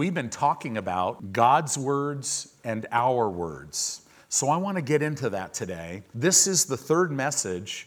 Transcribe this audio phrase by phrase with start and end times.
[0.00, 4.00] we've been talking about God's words and our words.
[4.30, 6.04] So I want to get into that today.
[6.14, 7.86] This is the third message.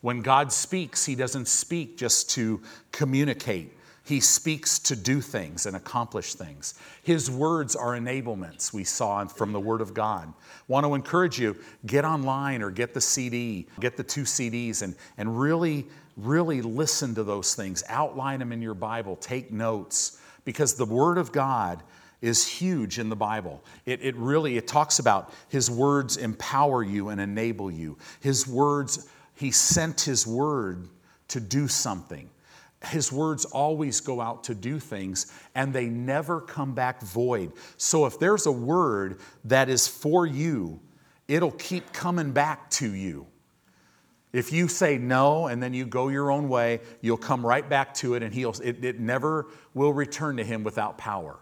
[0.00, 5.76] When God speaks, He doesn't speak just to communicate, He speaks to do things and
[5.76, 6.74] accomplish things.
[7.04, 10.34] His words are enablements, we saw from the Word of God.
[10.66, 14.96] Want to encourage you get online or get the CD, get the two CDs, and,
[15.18, 15.86] and really,
[16.16, 17.84] really listen to those things.
[17.88, 21.82] Outline them in your Bible, take notes because the Word of God
[22.20, 23.62] is huge in the Bible.
[23.84, 27.98] It, it really, it talks about His words empower you and enable you.
[28.20, 30.88] His words, He sent His word
[31.28, 32.30] to do something.
[32.86, 37.52] His words always go out to do things and they never come back void.
[37.76, 40.80] So if there's a word that is for you,
[41.26, 43.26] it'll keep coming back to you.
[44.34, 47.94] If you say no and then you go your own way, you'll come right back
[47.94, 51.38] to it and he'll, it, it never will return to him without power.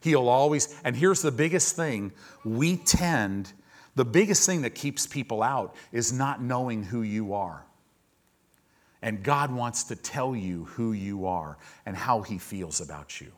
[0.00, 2.12] He'll always, and here's the biggest thing
[2.42, 3.52] we tend,
[3.96, 7.66] the biggest thing that keeps people out is not knowing who you are.
[9.02, 13.30] And God wants to tell you who you are and how He feels about you.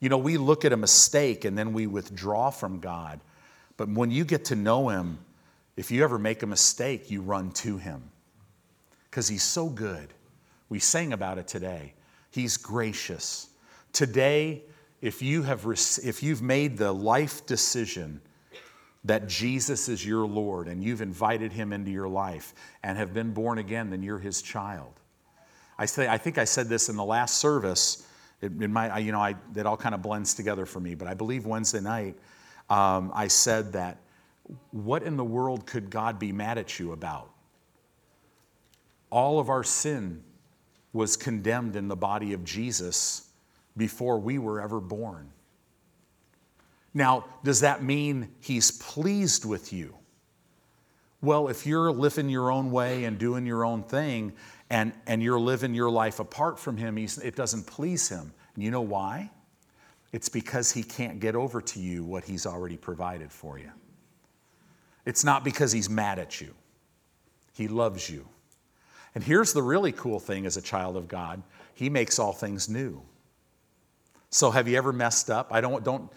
[0.00, 3.20] You know, we look at a mistake and then we withdraw from God.
[3.76, 5.18] But when you get to know Him,
[5.76, 8.02] if you ever make a mistake, you run to him
[9.10, 10.12] because he's so good.
[10.68, 11.94] We sang about it today.
[12.30, 13.48] He's gracious.
[13.92, 14.62] Today,
[15.00, 15.64] if, you have,
[16.02, 18.20] if you've made the life decision
[19.04, 23.32] that Jesus is your Lord and you've invited him into your life and have been
[23.32, 24.94] born again, then you're his child.
[25.78, 28.06] I, say, I think I said this in the last service.
[28.40, 31.06] It, it might, you know, I, it all kind of blends together for me, but
[31.06, 32.16] I believe Wednesday night
[32.70, 33.98] um, I said that
[34.70, 37.30] what in the world could God be mad at you about?
[39.10, 40.22] All of our sin
[40.92, 43.28] was condemned in the body of Jesus
[43.76, 45.30] before we were ever born.
[46.92, 49.96] Now, does that mean he's pleased with you?
[51.20, 54.34] Well, if you're living your own way and doing your own thing
[54.70, 58.32] and, and you're living your life apart from him, it doesn't please him.
[58.54, 59.30] And you know why?
[60.12, 63.70] It's because he can't get over to you what he's already provided for you.
[65.06, 66.54] It's not because he's mad at you,
[67.52, 68.26] he loves you.
[69.14, 71.42] And here's the really cool thing as a child of God
[71.74, 73.02] he makes all things new.
[74.30, 75.48] So have you ever messed up?
[75.50, 76.10] I don't, don't,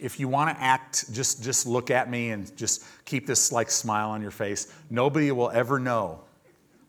[0.00, 3.70] if you want to act, just, just look at me and just keep this like
[3.70, 4.72] smile on your face.
[4.90, 6.20] Nobody will ever know,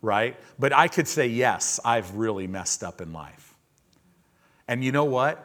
[0.02, 0.38] right?
[0.60, 3.56] But I could say, yes, I've really messed up in life.
[4.68, 5.44] And you know what?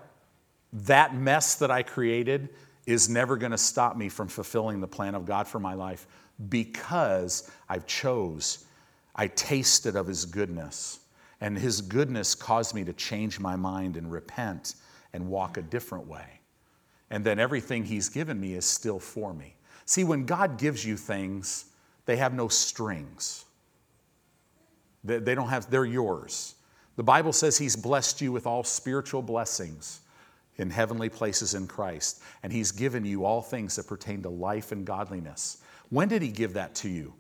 [0.72, 2.48] That mess that I created
[2.86, 6.06] is never going to stop me from fulfilling the plan of God for my life
[6.48, 8.64] because I've chose,
[9.14, 11.00] I tasted of his goodness.
[11.40, 14.76] And his goodness caused me to change my mind and repent
[15.12, 16.40] and walk a different way.
[17.10, 19.56] And then everything he's given me is still for me.
[19.84, 21.66] See, when God gives you things,
[22.06, 23.44] they have no strings.
[25.04, 26.54] They don't have, they're yours.
[26.96, 30.01] The Bible says he's blessed you with all spiritual blessings
[30.58, 34.72] in heavenly places in Christ, and He's given you all things that pertain to life
[34.72, 35.58] and godliness.
[35.90, 37.14] When did He give that to you?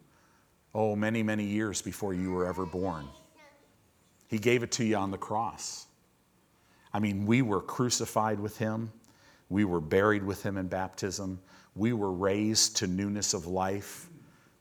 [0.74, 3.06] Oh, many, many years before you were ever born.
[4.28, 5.86] He gave it to you on the cross.
[6.92, 8.92] I mean, we were crucified with Him,
[9.48, 11.40] we were buried with Him in baptism,
[11.74, 14.08] we were raised to newness of life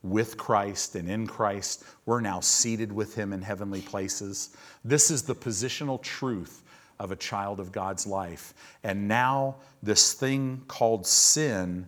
[0.02, 1.84] with Christ and in Christ.
[2.06, 4.56] We're now seated with Him in heavenly places.
[4.84, 6.62] This is the positional truth
[7.02, 8.54] of a child of God's life.
[8.84, 11.84] And now, this thing called sin,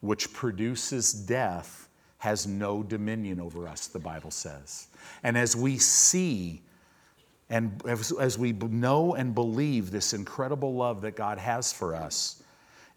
[0.00, 4.88] which produces death, has no dominion over us, the Bible says.
[5.22, 6.60] And as we see,
[7.48, 12.42] and as, as we know and believe this incredible love that God has for us,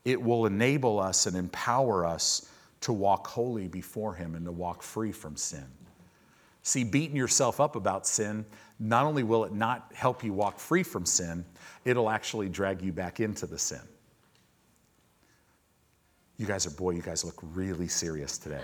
[0.03, 2.49] it will enable us and empower us
[2.81, 5.65] to walk holy before Him and to walk free from sin.
[6.61, 8.45] See, beating yourself up about sin,
[8.79, 11.45] not only will it not help you walk free from sin,
[11.85, 13.81] it'll actually drag you back into the sin.
[16.37, 18.61] You guys are, boy, you guys look really serious today.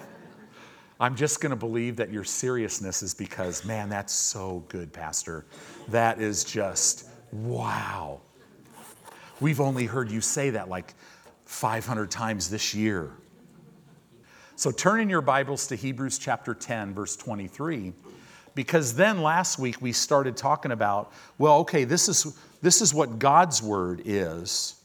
[1.00, 5.44] I'm just going to believe that your seriousness is because, man, that's so good, Pastor.
[5.88, 8.20] That is just, wow.
[9.40, 10.94] We've only heard you say that like
[11.44, 13.12] 500 times this year.
[14.56, 17.94] So turn in your Bibles to Hebrews chapter 10, verse 23,
[18.54, 23.18] because then last week we started talking about, well, okay, this is, this is what
[23.18, 24.76] God's word is.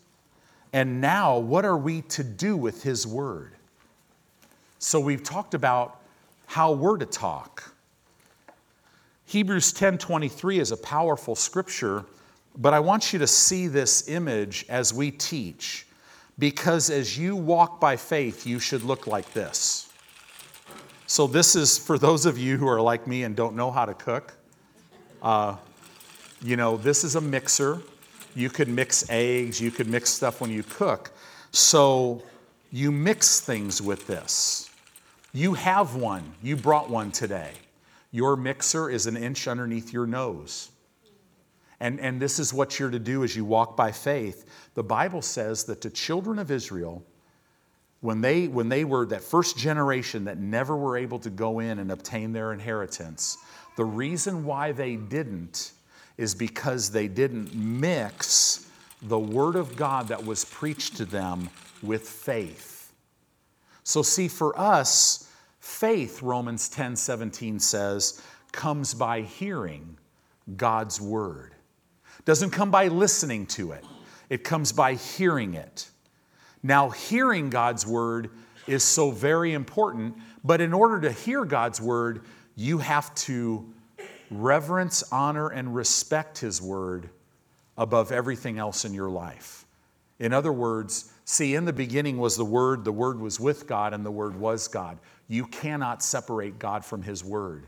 [0.73, 3.53] And now, what are we to do with his word?
[4.79, 6.01] So we've talked about
[6.47, 7.73] how we're to talk.
[9.25, 12.05] Hebrews 10:23 is a powerful scripture
[12.57, 15.87] But I want you to see this image as we teach,
[16.39, 19.89] because as you walk by faith, you should look like this.
[21.07, 23.85] So, this is for those of you who are like me and don't know how
[23.85, 24.33] to cook.
[25.21, 25.55] Uh,
[26.41, 27.81] you know, this is a mixer.
[28.33, 31.11] You could mix eggs, you could mix stuff when you cook.
[31.51, 32.23] So,
[32.71, 34.69] you mix things with this.
[35.31, 37.51] You have one, you brought one today.
[38.11, 40.71] Your mixer is an inch underneath your nose.
[41.79, 44.45] And, and this is what you're to do as you walk by faith.
[44.73, 47.03] The Bible says that the children of Israel,
[48.05, 51.79] when they, when they were that first generation that never were able to go in
[51.79, 53.39] and obtain their inheritance,
[53.77, 55.71] the reason why they didn't
[56.15, 58.69] is because they didn't mix
[59.01, 61.49] the Word of God that was preached to them
[61.81, 62.93] with faith.
[63.83, 68.21] So, see, for us, faith, Romans 10 17 says,
[68.51, 69.97] comes by hearing
[70.55, 71.55] God's Word.
[72.23, 73.83] Doesn't come by listening to it,
[74.29, 75.89] it comes by hearing it.
[76.65, 78.31] Now, hearing God's Word
[78.65, 82.25] is so very important, but in order to hear God's Word,
[82.55, 83.71] you have to
[84.31, 87.11] reverence, honor, and respect His Word
[87.77, 89.67] above everything else in your life.
[90.17, 93.93] In other words, see, in the beginning was the Word, the Word was with God,
[93.93, 94.97] and the Word was God.
[95.27, 97.67] You cannot separate God from His Word.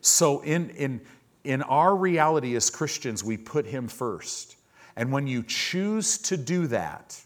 [0.00, 1.02] So, in, in,
[1.44, 4.56] in our reality as Christians, we put Him first.
[4.96, 7.20] And when you choose to do that,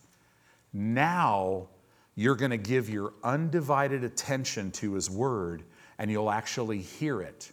[0.72, 1.68] now
[2.14, 5.64] you're going to give your undivided attention to His Word
[5.98, 7.50] and you'll actually hear it.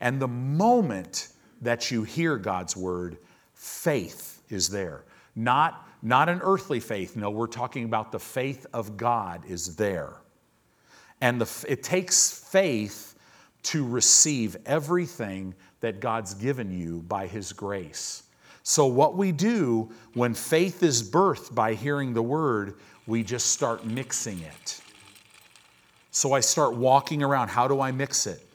[0.00, 1.28] And the moment
[1.60, 3.18] that you hear God's word,
[3.54, 5.04] faith is there.
[5.34, 7.16] Not, not an earthly faith.
[7.16, 10.14] No, we're talking about the faith of God is there.
[11.20, 13.16] And the, it takes faith
[13.64, 18.22] to receive everything that God's given you by His grace.
[18.68, 22.74] So, what we do when faith is birthed by hearing the word,
[23.06, 24.82] we just start mixing it.
[26.10, 27.48] So, I start walking around.
[27.48, 28.46] How do I mix it?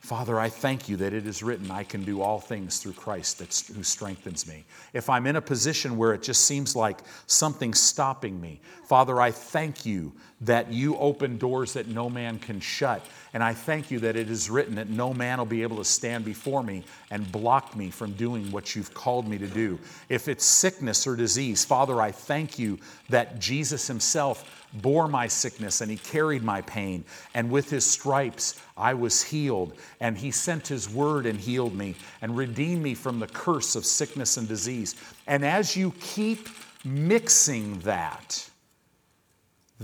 [0.00, 3.40] Father, I thank you that it is written, I can do all things through Christ
[3.40, 4.64] that's, who strengthens me.
[4.94, 9.30] If I'm in a position where it just seems like something's stopping me, Father, I
[9.30, 13.04] thank you that you open doors that no man can shut.
[13.34, 15.84] And I thank you that it is written that no man will be able to
[15.84, 19.78] stand before me and block me from doing what you've called me to do.
[20.10, 25.80] If it's sickness or disease, Father, I thank you that Jesus himself bore my sickness
[25.80, 27.04] and he carried my pain.
[27.34, 29.76] And with his stripes, I was healed.
[30.00, 33.86] And he sent his word and healed me and redeemed me from the curse of
[33.86, 34.94] sickness and disease.
[35.26, 36.48] And as you keep
[36.84, 38.50] mixing that,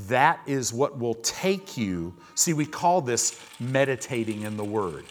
[0.06, 2.14] that is what will take you.
[2.34, 5.04] See, we call this meditating in the word.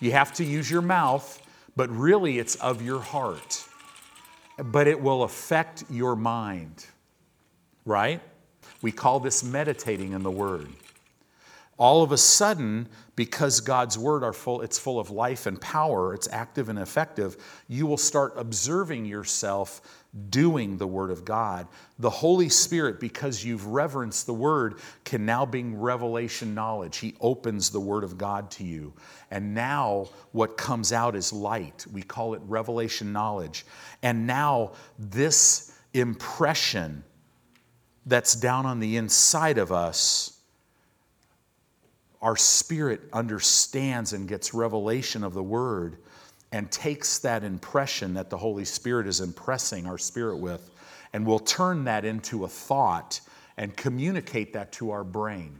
[0.00, 1.40] You have to use your mouth,
[1.76, 3.64] but really it's of your heart.
[4.58, 6.84] But it will affect your mind,
[7.84, 8.20] right?
[8.82, 10.68] We call this meditating in the Word.
[11.78, 12.86] All of a sudden,
[13.16, 17.36] because God's Word are full, it's full of life and power, it's active and effective,
[17.66, 21.66] you will start observing yourself doing the Word of God.
[21.98, 26.98] The Holy Spirit, because you've reverenced the Word, can now bring revelation knowledge.
[26.98, 28.92] He opens the Word of God to you.
[29.30, 31.84] And now what comes out is light.
[31.92, 33.66] We call it revelation knowledge.
[34.02, 37.02] And now this impression
[38.06, 40.38] that's down on the inside of us,
[42.22, 45.98] our spirit understands and gets revelation of the word
[46.54, 50.70] and takes that impression that the Holy Spirit is impressing our spirit with,
[51.12, 53.20] and will turn that into a thought
[53.56, 55.58] and communicate that to our brain.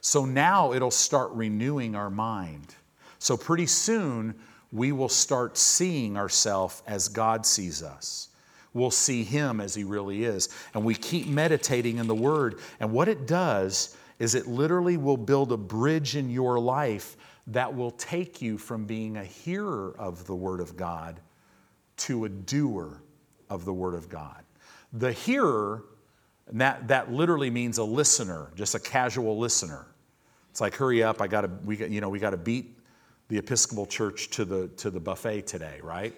[0.00, 2.72] So now it'll start renewing our mind.
[3.18, 4.36] So pretty soon,
[4.70, 8.28] we will start seeing ourselves as God sees us
[8.74, 10.48] we'll see him as he really is.
[10.72, 12.58] And we keep meditating in the word.
[12.80, 17.18] And what it does is it literally will build a bridge in your life
[17.48, 21.20] that will take you from being a hearer of the word of God
[21.98, 23.02] to a doer
[23.50, 24.44] of the word of God.
[24.92, 25.84] The hearer,
[26.52, 29.86] that, that literally means a listener, just a casual listener.
[30.50, 32.78] It's like, hurry up, I gotta, we you know, we gotta beat
[33.28, 36.14] the Episcopal Church to the, to the buffet today, right?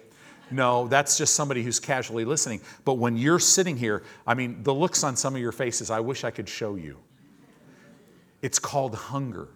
[0.51, 2.61] No, that's just somebody who's casually listening.
[2.83, 5.99] But when you're sitting here, I mean, the looks on some of your faces, I
[6.01, 6.99] wish I could show you.
[8.41, 9.47] It's called hunger.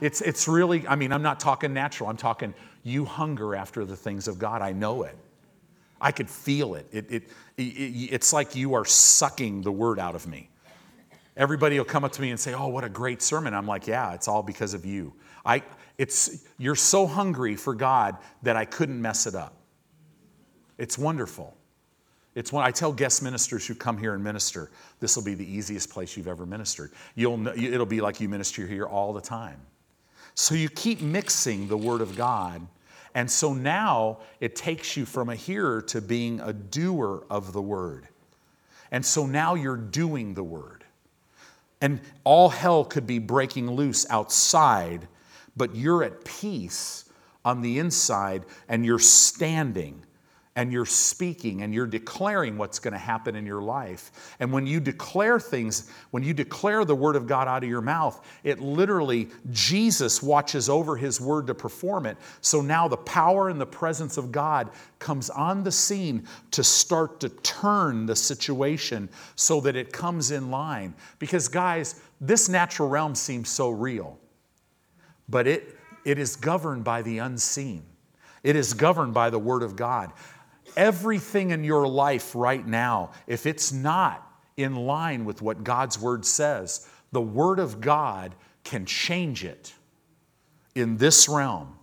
[0.00, 2.08] It's, it's really, I mean, I'm not talking natural.
[2.08, 4.60] I'm talking you hunger after the things of God.
[4.60, 5.16] I know it.
[6.00, 6.86] I could feel it.
[6.92, 7.22] It, it,
[7.56, 7.62] it.
[7.62, 10.50] It's like you are sucking the word out of me.
[11.36, 13.54] Everybody will come up to me and say, Oh, what a great sermon.
[13.54, 15.14] I'm like, Yeah, it's all because of you.
[15.44, 15.62] I,
[15.98, 19.54] it's, you're so hungry for God that I couldn't mess it up.
[20.76, 21.56] It's wonderful.
[22.34, 25.48] It's when I tell guest ministers who come here and minister, this will be the
[25.48, 26.90] easiest place you've ever ministered.
[27.14, 29.60] You'll, it'll be like you minister here all the time.
[30.34, 32.66] So you keep mixing the Word of God.
[33.14, 37.62] And so now it takes you from a hearer to being a doer of the
[37.62, 38.08] Word.
[38.90, 40.84] And so now you're doing the Word.
[41.80, 45.06] And all hell could be breaking loose outside,
[45.56, 47.04] but you're at peace
[47.44, 50.04] on the inside and you're standing
[50.56, 54.34] and you're speaking and you're declaring what's going to happen in your life.
[54.38, 57.80] And when you declare things, when you declare the word of God out of your
[57.80, 62.16] mouth, it literally, Jesus watches over his word to perform it.
[62.40, 64.70] So now the power and the presence of God
[65.00, 70.52] comes on the scene to start to turn the situation so that it comes in
[70.52, 70.94] line.
[71.18, 74.18] Because, guys, this natural realm seems so real,
[75.28, 77.82] but it, it is governed by the unseen.
[78.44, 80.12] It is governed by the Word of God
[80.76, 86.24] everything in your life right now, if it's not in line with what God's Word
[86.24, 89.72] says, the Word of God can change it
[90.74, 91.78] in this realm.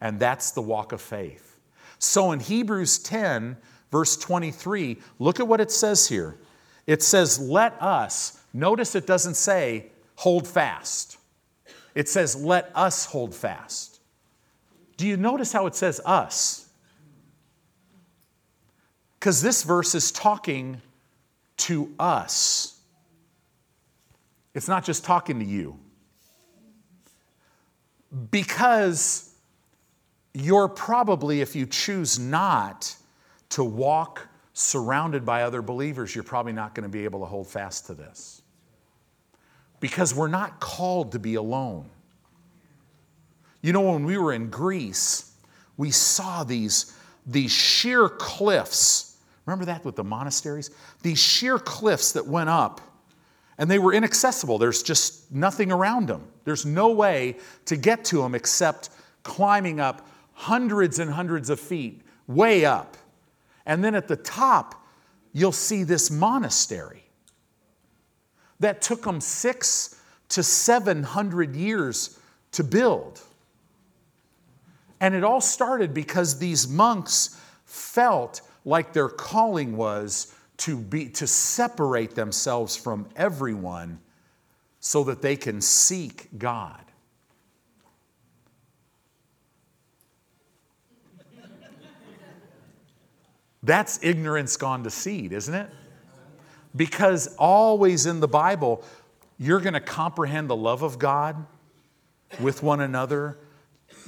[0.00, 1.60] And that's the walk of faith.
[1.98, 3.56] So in Hebrews 10,
[3.90, 6.36] verse 23, look at what it says here.
[6.86, 11.18] It says, Let us, notice it doesn't say hold fast,
[11.94, 14.00] it says, Let us hold fast.
[14.96, 16.61] Do you notice how it says us?
[19.22, 20.82] Because this verse is talking
[21.58, 22.80] to us.
[24.52, 25.78] It's not just talking to you.
[28.32, 29.32] Because
[30.34, 32.96] you're probably, if you choose not
[33.50, 37.46] to walk surrounded by other believers, you're probably not going to be able to hold
[37.46, 38.42] fast to this.
[39.78, 41.88] Because we're not called to be alone.
[43.60, 45.30] You know, when we were in Greece,
[45.76, 46.92] we saw these,
[47.24, 49.10] these sheer cliffs
[49.46, 50.70] Remember that with the monasteries?
[51.02, 52.80] These sheer cliffs that went up
[53.58, 54.58] and they were inaccessible.
[54.58, 56.26] There's just nothing around them.
[56.44, 58.90] There's no way to get to them except
[59.22, 62.96] climbing up hundreds and hundreds of feet, way up.
[63.66, 64.86] And then at the top,
[65.32, 67.04] you'll see this monastery
[68.60, 72.18] that took them six to 700 years
[72.52, 73.20] to build.
[75.00, 81.26] And it all started because these monks felt like their calling was to, be, to
[81.26, 83.98] separate themselves from everyone
[84.80, 86.80] so that they can seek God.
[93.64, 95.70] That's ignorance gone to seed, isn't it?
[96.74, 98.84] Because always in the Bible,
[99.38, 101.46] you're going to comprehend the love of God
[102.40, 103.38] with one another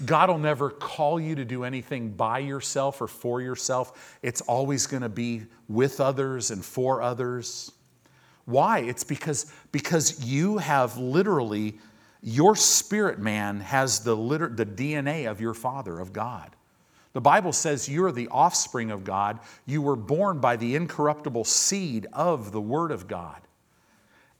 [0.04, 4.18] God will never call you to do anything by yourself or for yourself.
[4.22, 7.72] It's always going to be with others and for others.
[8.44, 8.80] Why?
[8.80, 11.78] It's because, because you have literally,
[12.22, 16.50] your spirit man has the, liter- the DNA of your Father, of God.
[17.12, 19.38] The Bible says you are the offspring of God.
[19.66, 23.40] You were born by the incorruptible seed of the Word of God.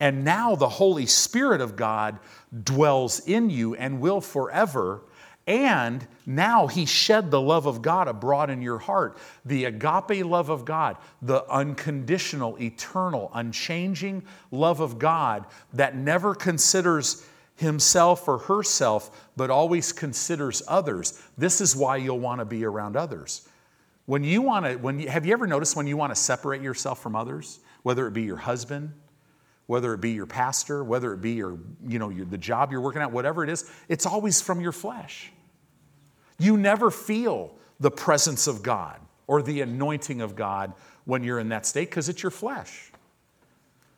[0.00, 2.18] And now the Holy Spirit of God
[2.64, 5.02] dwells in you and will forever
[5.46, 9.18] and now he shed the love of God abroad in your heart.
[9.44, 17.26] The agape love of God, the unconditional, eternal, unchanging love of God that never considers
[17.56, 21.22] himself or herself, but always considers others.
[21.36, 23.46] This is why you'll want to be around others.
[24.06, 26.62] When you want to, when you, have you ever noticed when you want to separate
[26.62, 28.92] yourself from others, whether it be your husband,
[29.66, 32.80] whether it be your pastor, whether it be your, you know, your, the job you're
[32.80, 35.32] working at, whatever it is, it's always from your flesh.
[36.38, 40.72] You never feel the presence of God or the anointing of God
[41.04, 42.90] when you're in that state because it's your flesh.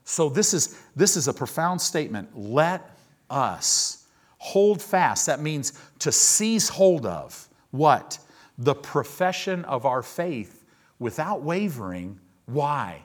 [0.04, 2.28] So this is this is a profound statement.
[2.38, 2.90] Let
[3.28, 4.06] us
[4.38, 5.26] hold fast.
[5.26, 8.18] That means to seize hold of what?
[8.58, 10.64] The profession of our faith
[10.98, 12.20] without wavering.
[12.46, 13.02] Why?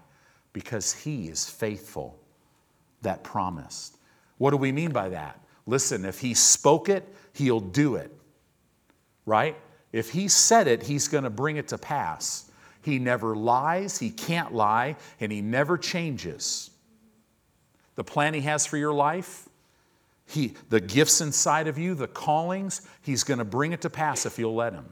[0.53, 2.19] Because he is faithful
[3.01, 3.97] that promised.
[4.37, 5.39] What do we mean by that?
[5.65, 8.11] Listen, if he spoke it, he'll do it
[9.25, 9.55] right?
[9.91, 12.49] If he said it, he's going to bring it to pass.
[12.81, 16.71] He never lies, he can't lie, and he never changes.
[17.95, 19.47] The plan he has for your life,
[20.25, 24.25] he, the gifts inside of you, the callings, he's going to bring it to pass
[24.25, 24.85] if you'll let him.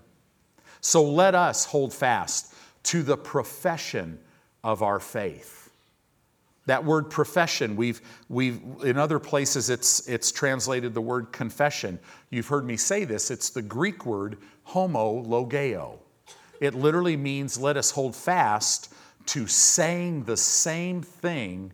[0.81, 4.19] So let us hold fast to the profession
[4.63, 5.58] of our faith.
[6.69, 7.99] That word profession, we've,
[8.29, 11.97] we've, in other places it's, it's translated the word confession.
[12.29, 15.97] You've heard me say this, it's the Greek word homologeo.
[16.59, 18.93] it literally means let us hold fast
[19.25, 21.73] to saying the same thing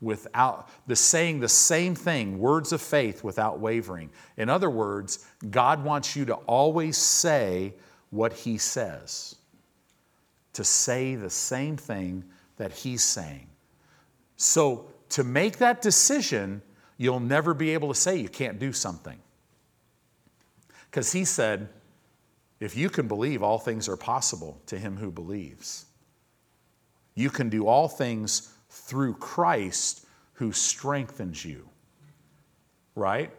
[0.00, 4.08] without the saying the same thing, words of faith without wavering.
[4.36, 7.74] In other words, God wants you to always say
[8.10, 9.34] what he says.
[10.52, 12.22] To say the same thing
[12.56, 13.48] that he's saying.
[14.42, 16.62] So to make that decision,
[16.96, 19.18] you'll never be able to say you can't do something.
[20.90, 21.68] Because he said,
[22.58, 25.86] if you can believe, all things are possible to him who believes.
[27.14, 31.68] You can do all things through Christ who strengthens you.
[32.96, 33.30] Right?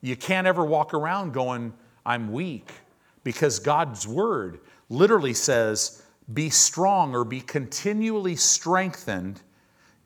[0.00, 1.74] You can't ever walk around going,
[2.06, 2.70] I'm weak,
[3.22, 9.42] because God's word literally says, be strong or be continually strengthened,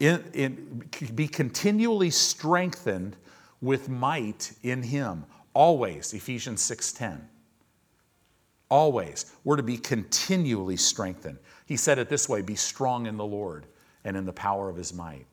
[0.01, 3.17] in, in, be continually strengthened
[3.61, 5.25] with might in Him.
[5.55, 7.21] Always, Ephesians 6:10.
[8.71, 9.33] Always.
[9.45, 11.39] We're to be continually strengthened.
[11.67, 13.67] He said it this way be strong in the Lord
[14.05, 15.27] and in the power of his might.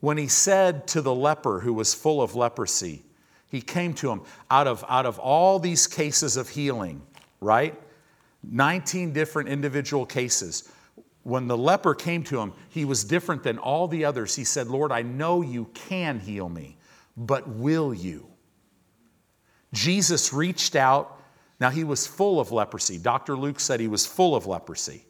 [0.00, 3.02] When he said to the leper who was full of leprosy,
[3.50, 7.02] he came to him out of, out of all these cases of healing,
[7.40, 7.78] right?
[8.44, 10.70] 19 different individual cases.
[11.22, 14.36] When the leper came to him, he was different than all the others.
[14.36, 16.78] He said, Lord, I know you can heal me,
[17.16, 18.26] but will you?
[19.72, 21.18] Jesus reached out.
[21.60, 22.96] Now, he was full of leprosy.
[22.96, 23.36] Dr.
[23.36, 25.04] Luke said he was full of leprosy,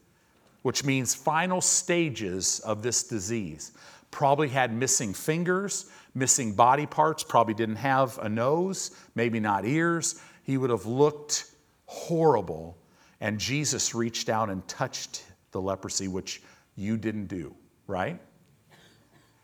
[0.62, 3.72] which means final stages of this disease.
[4.10, 10.20] Probably had missing fingers, missing body parts, probably didn't have a nose, maybe not ears.
[10.42, 11.52] He would have looked
[11.86, 12.76] horrible.
[13.20, 16.42] And Jesus reached out and touched the leprosy, which
[16.76, 17.54] you didn't do,
[17.86, 18.20] right?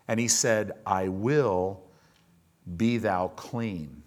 [0.07, 1.81] And he said, I will
[2.77, 4.03] be thou clean.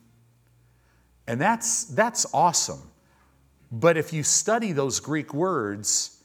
[1.26, 2.82] And that's, that's awesome.
[3.70, 6.22] But if you study those Greek words,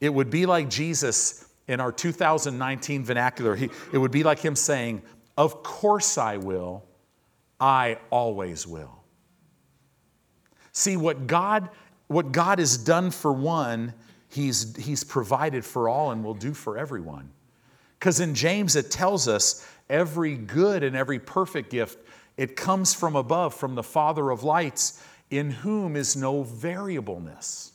[0.00, 3.56] it would be like Jesus in our 2019 vernacular.
[3.56, 5.02] He, it would be like him saying,
[5.36, 6.84] Of course I will,
[7.58, 9.04] I always will.
[10.72, 11.68] See, what God,
[12.06, 13.92] what God has done for one,
[14.30, 17.30] he's, he's provided for all and will do for everyone.
[17.98, 21.98] Because in James, it tells us every good and every perfect gift
[22.36, 27.72] it comes from above, from the Father of lights, in whom is no variableness.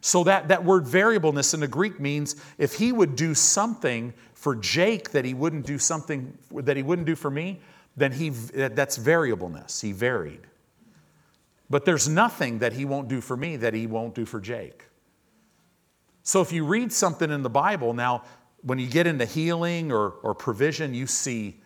[0.00, 4.54] So that, that word variableness in the Greek means if he would do something for
[4.54, 7.60] Jake that he wouldn't do something that he wouldn't do for me,
[7.96, 9.80] then he that's variableness.
[9.80, 10.46] He varied.
[11.70, 14.84] But there's nothing that he won't do for me that he won't do for Jake.
[16.22, 18.24] So if you read something in the Bible, now
[18.62, 21.60] when you get into healing or, or provision, you see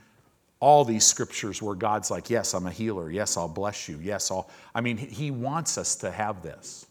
[0.60, 3.10] all these scriptures where God's like, Yes, I'm a healer.
[3.10, 3.98] Yes, I'll bless you.
[4.02, 4.50] Yes, I'll.
[4.74, 6.86] I mean, He wants us to have this.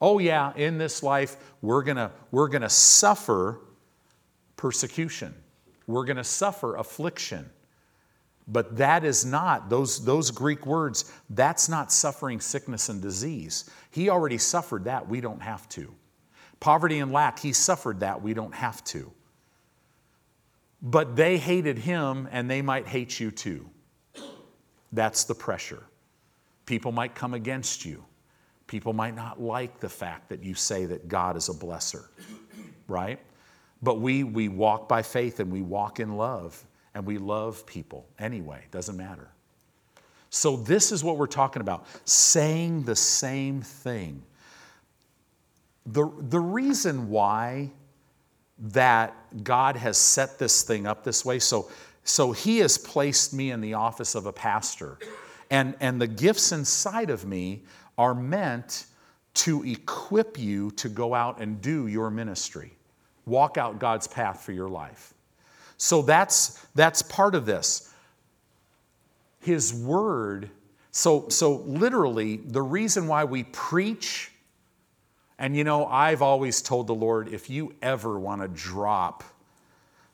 [0.00, 3.60] Oh, yeah, in this life, we're gonna, we're gonna suffer
[4.56, 5.34] persecution,
[5.86, 7.48] we're gonna suffer affliction.
[8.50, 13.68] But that is not, those, those Greek words, that's not suffering sickness and disease.
[13.90, 15.92] He already suffered that, we don't have to.
[16.60, 19.12] Poverty and lack, he suffered that, we don't have to.
[20.82, 23.68] But they hated him and they might hate you too.
[24.92, 25.82] That's the pressure.
[26.66, 28.04] People might come against you.
[28.66, 32.04] People might not like the fact that you say that God is a blesser,
[32.86, 33.18] right?
[33.82, 36.62] But we, we walk by faith and we walk in love
[36.94, 39.28] and we love people anyway, doesn't matter.
[40.30, 44.22] So, this is what we're talking about saying the same thing.
[45.92, 47.70] The, the reason why
[48.58, 51.38] that God has set this thing up this way.
[51.38, 51.70] So,
[52.04, 54.98] so He has placed me in the office of a pastor.
[55.50, 57.62] And, and the gifts inside of me
[57.96, 58.86] are meant
[59.34, 62.72] to equip you to go out and do your ministry,
[63.24, 65.14] walk out God's path for your life.
[65.76, 67.92] So that's, that's part of this.
[69.40, 70.50] His word,
[70.90, 74.32] so, so literally, the reason why we preach
[75.38, 79.22] and you know, I've always told the Lord if you ever want to drop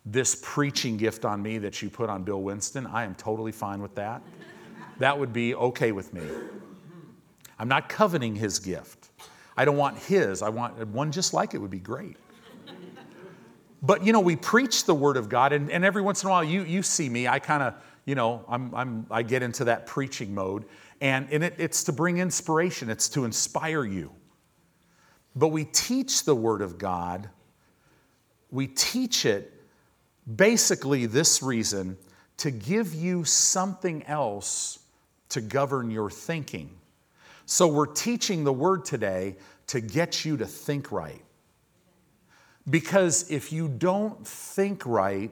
[0.04, 3.80] this preaching gift on me that you put on Bill Winston, I am totally fine
[3.80, 4.22] with that.
[4.98, 6.22] that would be okay with me.
[7.58, 9.10] I'm not coveting his gift.
[9.56, 12.16] I don't want his, I want one just like it would be great.
[13.82, 16.32] But you know, we preach the word of God, and, and every once in a
[16.32, 17.74] while you, you see me, I kind of,
[18.06, 20.64] you know, I'm, I'm, I get into that preaching mode,
[21.00, 24.10] and, and it, it's to bring inspiration, it's to inspire you.
[25.36, 27.28] But we teach the Word of God,
[28.50, 29.52] we teach it
[30.36, 31.98] basically this reason
[32.38, 34.78] to give you something else
[35.30, 36.70] to govern your thinking.
[37.46, 39.36] So we're teaching the word today
[39.68, 41.22] to get you to think right.
[42.68, 45.30] Because if you don't think right,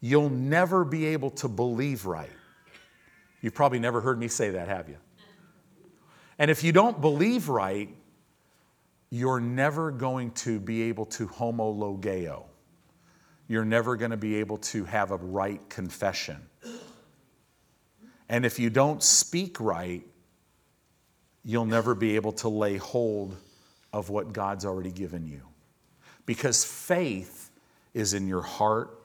[0.00, 2.30] you'll never be able to believe right.
[3.42, 4.96] You've probably never heard me say that, have you?
[6.38, 7.94] And if you don't believe right,
[9.12, 12.44] you're never going to be able to homologeo.
[13.46, 16.38] You're never going to be able to have a right confession.
[18.30, 20.02] And if you don't speak right,
[21.44, 23.36] you'll never be able to lay hold
[23.92, 25.42] of what God's already given you.
[26.24, 27.50] Because faith
[27.92, 28.98] is in your heart,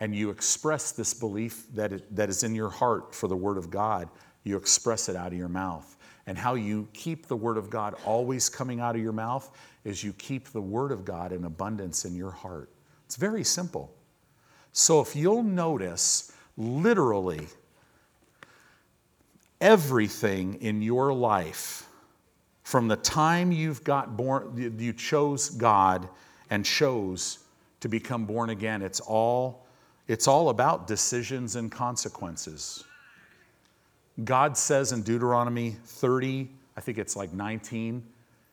[0.00, 3.58] and you express this belief that, it, that is in your heart for the Word
[3.58, 4.08] of God.
[4.44, 5.96] You express it out of your mouth.
[6.26, 9.50] And how you keep the Word of God always coming out of your mouth
[9.84, 12.70] is you keep the Word of God in abundance in your heart.
[13.06, 13.92] It's very simple.
[14.72, 17.48] So if you'll notice, literally,
[19.60, 21.86] everything in your life
[22.62, 26.08] from the time you've got born you chose god
[26.48, 27.40] and chose
[27.80, 29.66] to become born again it's all
[30.08, 32.84] it's all about decisions and consequences
[34.24, 38.02] god says in deuteronomy 30 i think it's like 19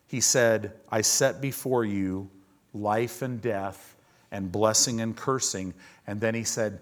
[0.08, 2.30] he said i set before you
[2.74, 3.96] life and death
[4.32, 5.74] and blessing and cursing
[6.06, 6.80] and then he said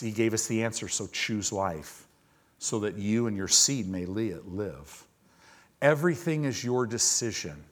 [0.00, 2.08] he gave us the answer so choose life
[2.58, 5.06] so that you and your seed may live.
[5.80, 7.64] Everything is your decision.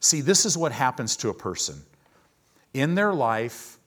[0.00, 1.82] See, this is what happens to a person.
[2.72, 3.78] In their life,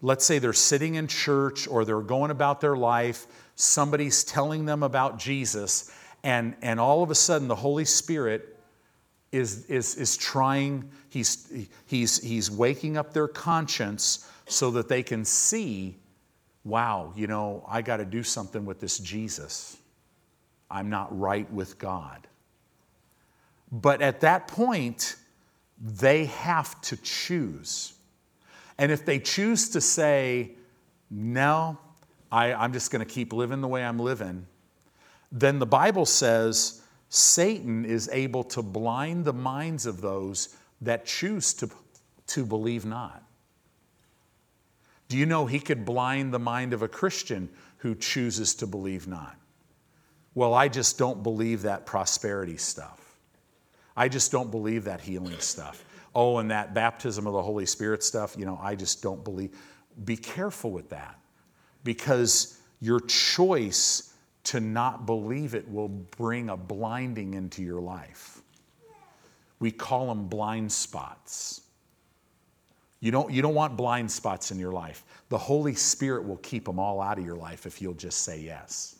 [0.00, 3.26] let's say they're sitting in church or they're going about their life,
[3.56, 5.90] somebody's telling them about Jesus,
[6.22, 8.56] and, and all of a sudden the Holy Spirit
[9.32, 15.24] is, is, is trying, he's, he's, he's waking up their conscience so that they can
[15.24, 15.96] see
[16.66, 19.78] wow, you know, I got to do something with this Jesus.
[20.68, 22.26] I'm not right with God.
[23.70, 25.14] But at that point,
[25.80, 27.92] they have to choose.
[28.78, 30.52] And if they choose to say,
[31.08, 31.78] no,
[32.30, 34.46] I, am just going to keep living the way I'm living,
[35.32, 41.54] then the Bible says Satan is able to blind the minds of those that choose
[41.54, 41.70] to,
[42.28, 43.22] to believe not.
[45.08, 49.06] Do you know he could blind the mind of a Christian who chooses to believe
[49.06, 49.36] not?
[50.34, 53.00] Well, I just don't believe that prosperity stuff.
[53.96, 55.84] I just don't believe that healing stuff.
[56.14, 59.56] Oh, and that baptism of the Holy Spirit stuff, you know, I just don't believe.
[60.04, 61.18] Be careful with that
[61.86, 64.12] because your choice
[64.44, 68.42] to not believe it will bring a blinding into your life.
[69.58, 71.62] We call them blind spots.
[73.00, 75.04] You don't, you don't want blind spots in your life.
[75.30, 78.40] The Holy Spirit will keep them all out of your life if you'll just say
[78.40, 78.96] yes.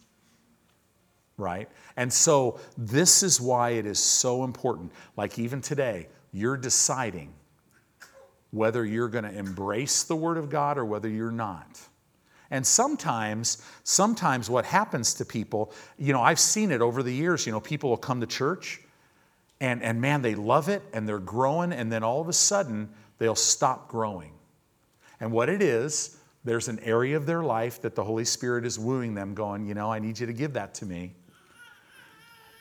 [1.36, 1.68] Right?
[1.96, 4.90] And so, this is why it is so important.
[5.16, 7.34] Like, even today, you're deciding
[8.52, 11.78] whether you're going to embrace the Word of God or whether you're not.
[12.50, 17.46] And sometimes, sometimes what happens to people, you know, I've seen it over the years,
[17.46, 18.80] you know, people will come to church
[19.60, 22.90] and, and man, they love it and they're growing, and then all of a sudden,
[23.18, 24.32] they'll stop growing.
[25.18, 28.78] And what it is, there's an area of their life that the Holy Spirit is
[28.78, 31.14] wooing them, going, you know, I need you to give that to me.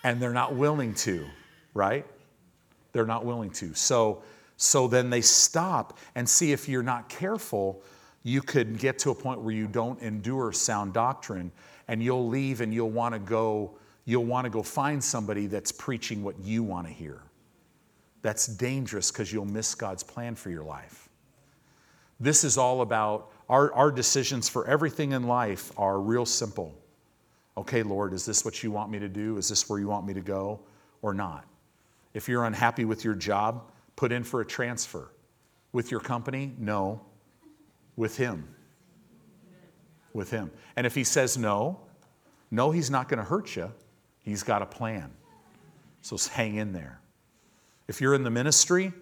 [0.04, 1.26] And they're not willing to,
[1.74, 2.06] right?
[2.94, 3.74] They're not willing to.
[3.74, 4.24] So,
[4.56, 7.84] so then they stop and see if you're not careful,
[8.26, 11.50] you could get to a point where you don't endure sound doctrine
[11.88, 15.72] and you'll leave and you'll want to go you'll want to go find somebody that's
[15.72, 17.22] preaching what you want to hear
[18.26, 21.10] that's dangerous because you'll miss God's plan for your life.
[22.20, 26.74] This is all about our, our decisions for everything in life are real simple.
[27.56, 29.38] Okay, Lord, is this what you want me to do?
[29.38, 30.60] Is this where you want me to go
[31.04, 31.46] or not?
[32.16, 35.12] If you're unhappy with your job, put in for a transfer.
[35.72, 37.02] With your company, no.
[37.96, 38.48] With Him.
[40.14, 40.52] With Him.
[40.76, 41.80] And if He says no,
[42.52, 43.72] no, He's not going to hurt you.
[44.22, 45.12] He's got a plan.
[46.02, 47.00] So hang in there.
[47.88, 48.94] If you're in the ministry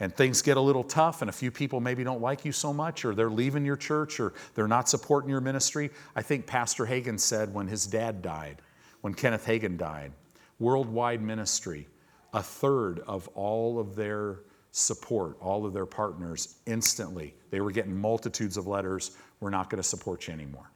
[0.00, 2.72] and things get a little tough and a few people maybe don't like you so
[2.72, 6.86] much or they're leaving your church or they're not supporting your ministry, I think Pastor
[6.86, 8.62] Hagin said when his dad died,
[9.02, 10.12] when Kenneth Hagin died,
[10.58, 11.88] worldwide ministry,
[12.32, 14.40] a third of all of their
[14.72, 19.80] support, all of their partners, instantly, they were getting multitudes of letters, we're not going
[19.80, 20.70] to support you anymore.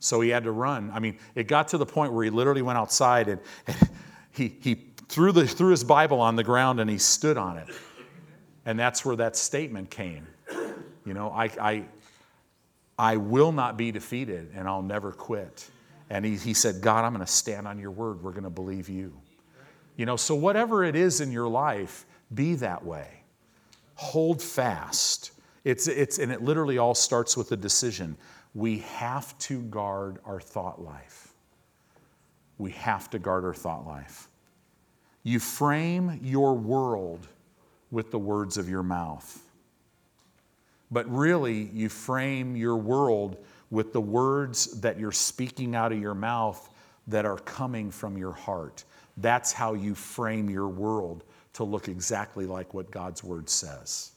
[0.00, 0.90] So he had to run.
[0.92, 3.76] I mean, it got to the point where he literally went outside and, and
[4.32, 7.68] he, he threw, the, threw his Bible on the ground and he stood on it.
[8.66, 10.26] And that's where that statement came.
[11.06, 11.84] You know, I, I,
[12.98, 15.70] I will not be defeated and I'll never quit.
[16.08, 18.22] And he, he said, God, I'm going to stand on your word.
[18.22, 19.12] We're going to believe you.
[19.96, 23.19] You know, so whatever it is in your life, be that way.
[24.00, 25.32] Hold fast.
[25.62, 28.16] It's, it's, and it literally all starts with a decision.
[28.54, 31.34] We have to guard our thought life.
[32.56, 34.28] We have to guard our thought life.
[35.22, 37.26] You frame your world
[37.90, 39.38] with the words of your mouth.
[40.90, 43.36] But really, you frame your world
[43.70, 46.70] with the words that you're speaking out of your mouth
[47.06, 48.82] that are coming from your heart.
[49.18, 51.22] That's how you frame your world
[51.60, 54.12] to look exactly like what God's word says.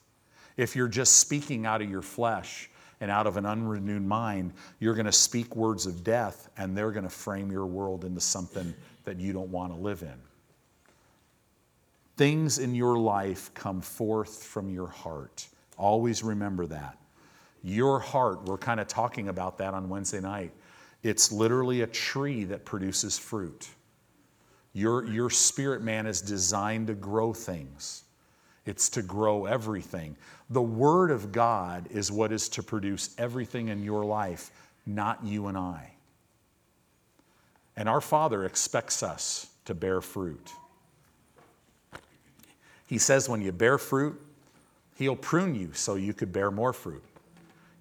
[0.56, 2.70] If you're just speaking out of your flesh
[3.02, 6.92] and out of an unrenewed mind, you're going to speak words of death and they're
[6.92, 10.14] going to frame your world into something that you don't want to live in.
[12.16, 15.46] Things in your life come forth from your heart.
[15.78, 16.98] Always remember that.
[17.62, 20.54] Your heart, we're kind of talking about that on Wednesday night.
[21.02, 23.68] It's literally a tree that produces fruit.
[24.74, 28.04] Your, your spirit man is designed to grow things,
[28.66, 30.16] it's to grow everything.
[30.50, 34.52] The Word of God is what is to produce everything in your life,
[34.86, 35.94] not you and I.
[37.76, 40.52] And our Father expects us to bear fruit.
[42.88, 44.20] He says when you bear fruit,
[44.96, 47.04] He'll prune you so you could bear more fruit.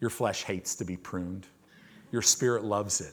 [0.00, 1.46] Your flesh hates to be pruned,
[2.10, 3.12] your spirit loves it.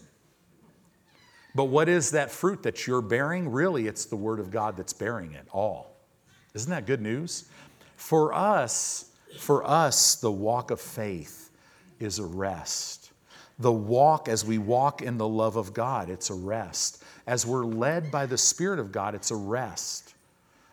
[1.55, 3.49] But what is that fruit that you're bearing?
[3.49, 5.95] Really, it's the Word of God that's bearing it all.
[6.53, 7.45] Isn't that good news?
[7.95, 11.51] For us, for us, the walk of faith
[11.99, 13.11] is a rest.
[13.59, 17.03] The walk, as we walk in the love of God, it's a rest.
[17.27, 20.15] As we're led by the Spirit of God, it's a rest.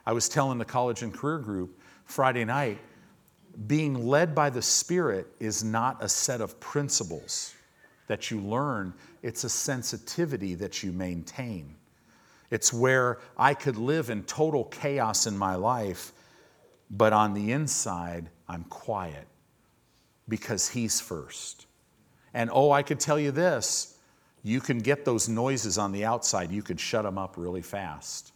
[0.06, 2.78] I was telling the college and career group Friday night,
[3.66, 7.55] being led by the Spirit is not a set of principles
[8.06, 11.74] that you learn, it's a sensitivity that you maintain.
[12.50, 16.12] It's where I could live in total chaos in my life,
[16.90, 19.26] but on the inside, I'm quiet
[20.28, 21.66] because He's first.
[22.34, 23.96] And oh, I could tell you this
[24.42, 28.32] you can get those noises on the outside, you can shut them up really fast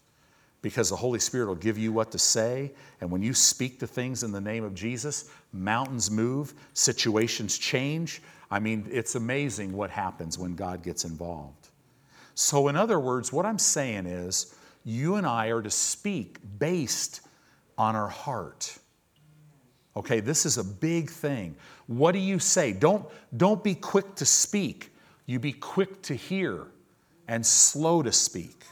[0.62, 2.72] because the Holy Spirit will give you what to say.
[3.00, 8.20] And when you speak to things in the name of Jesus, mountains move, situations change.
[8.50, 11.68] I mean, it's amazing what happens when God gets involved.
[12.34, 17.20] So, in other words, what I'm saying is, you and I are to speak based
[17.76, 18.78] on our heart.
[19.96, 21.54] Okay, this is a big thing.
[21.86, 22.72] What do you say?
[22.72, 23.04] Don't,
[23.36, 24.92] don't be quick to speak.
[25.26, 26.66] You be quick to hear
[27.28, 28.64] and slow to speak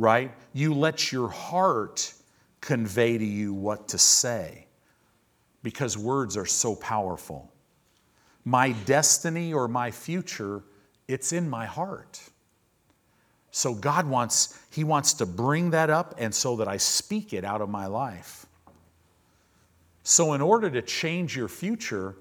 [0.00, 0.32] right?
[0.54, 2.12] You let your heart
[2.60, 4.66] convey to you what to say
[5.62, 7.52] because words are so powerful.
[8.50, 10.64] My destiny or my future,
[11.06, 12.20] it's in my heart.
[13.52, 17.44] So God wants, He wants to bring that up and so that I speak it
[17.44, 18.46] out of my life.
[20.02, 22.16] So, in order to change your future,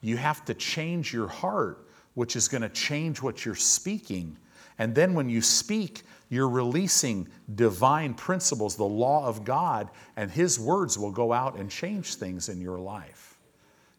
[0.00, 4.36] you have to change your heart, which is going to change what you're speaking.
[4.78, 10.58] And then when you speak, you're releasing divine principles, the law of God, and His
[10.58, 13.38] words will go out and change things in your life.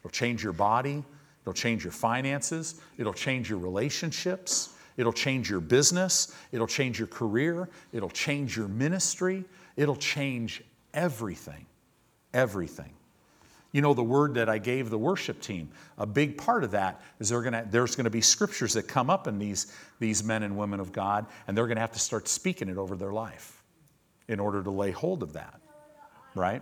[0.02, 1.06] It'll change your body,
[1.42, 7.08] it'll change your finances, it'll change your relationships, it'll change your business, it'll change your
[7.08, 9.44] career, it'll change your ministry,
[9.76, 11.66] it'll change everything.
[12.34, 12.92] Everything.
[13.72, 17.02] You know, the word that I gave the worship team, a big part of that
[17.20, 20.58] is gonna, there's going to be scriptures that come up in these, these men and
[20.58, 23.64] women of God, and they're going to have to start speaking it over their life
[24.28, 25.62] in order to lay hold of that.
[26.36, 26.62] Right?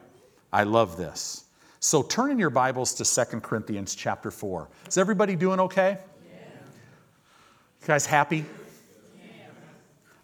[0.54, 1.46] I love this.
[1.82, 4.68] So turn in your Bibles to Second Corinthians chapter 4.
[4.89, 5.98] Is everybody doing okay?
[7.82, 8.46] You guys happy?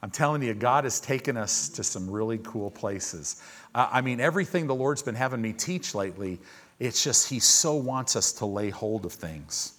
[0.01, 3.41] I'm telling you, God has taken us to some really cool places.
[3.73, 6.39] I mean, everything the Lord's been having me teach lately
[6.79, 9.75] it's just he so wants us to lay hold of things.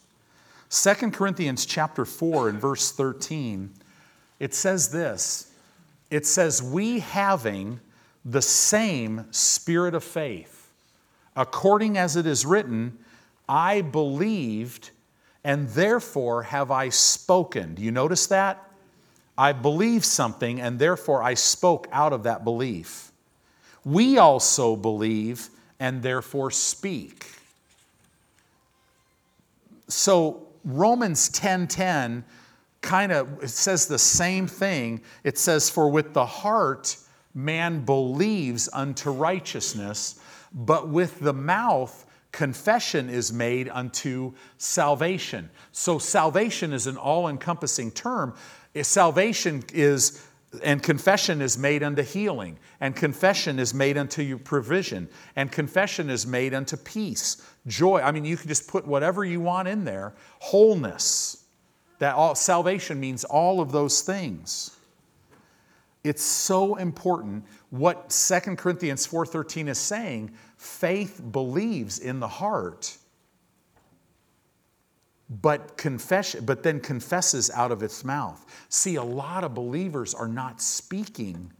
[0.71, 3.71] Second Corinthians chapter 4 and verse 13,
[4.41, 5.53] it says this.
[6.11, 7.81] It says, We having
[8.25, 10.56] the same spirit of faith,
[11.37, 12.99] according as it is written,
[13.49, 14.90] I believed,
[15.44, 17.75] and therefore have I spoken.
[17.75, 18.62] Do you notice that?
[19.38, 23.12] I believe something, and therefore I spoke out of that belief.
[23.85, 27.27] We also believe and therefore speak.
[29.88, 32.25] So Romans 10:10
[32.81, 35.01] kind of says the same thing.
[35.22, 36.96] It says for with the heart
[37.35, 40.16] man believes unto righteousness,
[40.57, 45.49] but with the mouth confession is made unto salvation.
[45.73, 48.35] So salvation is an all-encompassing term.
[48.83, 50.27] Salvation is
[50.62, 56.09] and confession is made unto healing, and confession is made unto your provision, and confession
[56.09, 58.01] is made unto peace, joy.
[58.01, 60.14] I mean, you can just put whatever you want in there.
[60.38, 61.45] Wholeness.
[61.99, 64.77] That all salvation means all of those things.
[66.05, 72.97] It's so important what 2 Corinthians 4:13 is saying, faith believes in the heart
[75.29, 78.45] but confess but then confesses out of its mouth.
[78.69, 81.53] See a lot of believers are not speaking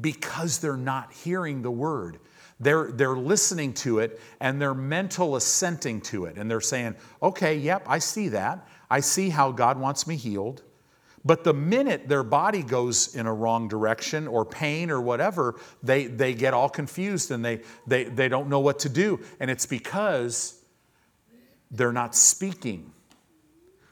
[0.00, 2.18] because they're not hearing the word.
[2.58, 6.36] They're, they're listening to it and they're mental assenting to it.
[6.36, 8.66] And they're saying okay yep i see that.
[8.90, 10.62] I see how god wants me healed
[11.24, 16.06] but the minute their body goes in a wrong direction or pain or whatever they,
[16.06, 19.66] they get all confused and they, they, they don't know what to do and it's
[19.66, 20.62] because
[21.70, 22.92] they're not speaking.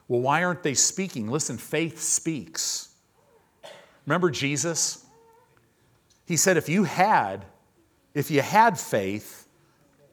[0.08, 1.28] Well, why aren't they speaking?
[1.28, 2.88] Listen, faith speaks.
[4.06, 5.04] Remember Jesus?
[6.26, 7.44] He said, if you had,
[8.14, 9.46] if you had faith,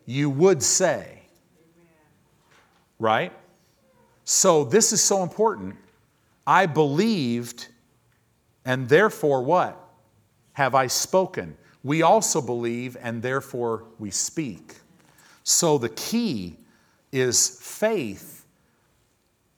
[0.05, 1.21] you would say.
[2.99, 3.31] Right?
[4.25, 5.75] So this is so important.
[6.47, 7.67] I believed,
[8.65, 9.81] and therefore what?
[10.53, 11.57] Have I spoken?
[11.83, 14.75] We also believe, and therefore we speak.
[15.43, 16.57] So the key
[17.11, 18.45] is faith,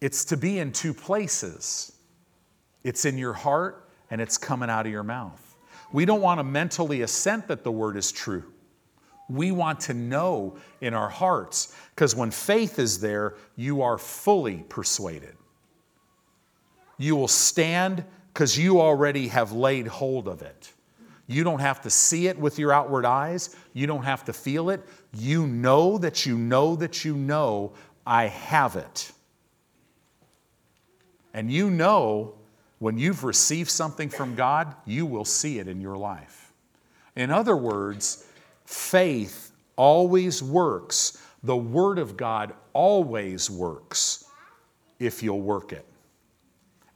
[0.01, 1.93] it's to be in two places
[2.87, 5.55] it's in your heart and it's coming out of your mouth.
[5.91, 8.45] We don't want to mentally assent that the word is true.
[9.29, 14.63] We want to know in our hearts, because when faith is there, you are fully
[14.69, 15.35] persuaded.
[16.97, 20.71] You will stand because you already have laid hold of it.
[21.27, 23.55] You don't have to see it with your outward eyes.
[23.73, 24.81] You don't have to feel it.
[25.13, 27.73] You know that you know that you know
[28.05, 29.11] I have it.
[31.33, 32.33] And you know
[32.79, 36.53] when you've received something from God, you will see it in your life.
[37.15, 38.25] In other words,
[38.65, 41.21] faith always works.
[41.43, 44.25] The Word of God always works
[44.99, 45.85] if you'll work it.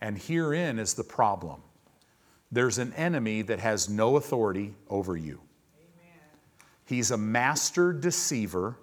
[0.01, 1.61] And herein is the problem
[2.51, 5.39] there's an enemy that has no authority over you.
[5.77, 6.19] Amen.
[6.85, 8.75] He's a master deceiver.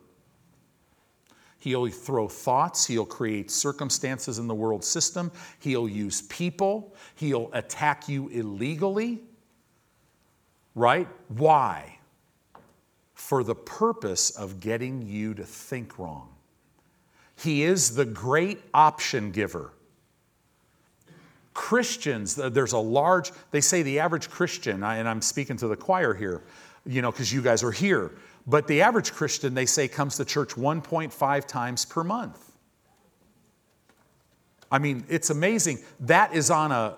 [1.58, 8.08] He'll throw thoughts, he'll create circumstances in the world system, he'll use people, he'll attack
[8.08, 9.20] you illegally.
[10.74, 11.08] Right?
[11.26, 11.98] Why?
[13.12, 16.28] For the purpose of getting you to think wrong.
[17.34, 19.72] He is the great option giver.
[21.68, 26.14] Christians, there's a large, they say the average Christian, and I'm speaking to the choir
[26.14, 26.42] here,
[26.86, 28.12] you know, because you guys are here,
[28.46, 32.52] but the average Christian, they say, comes to church 1.5 times per month.
[34.72, 35.80] I mean, it's amazing.
[36.00, 36.96] That is on a,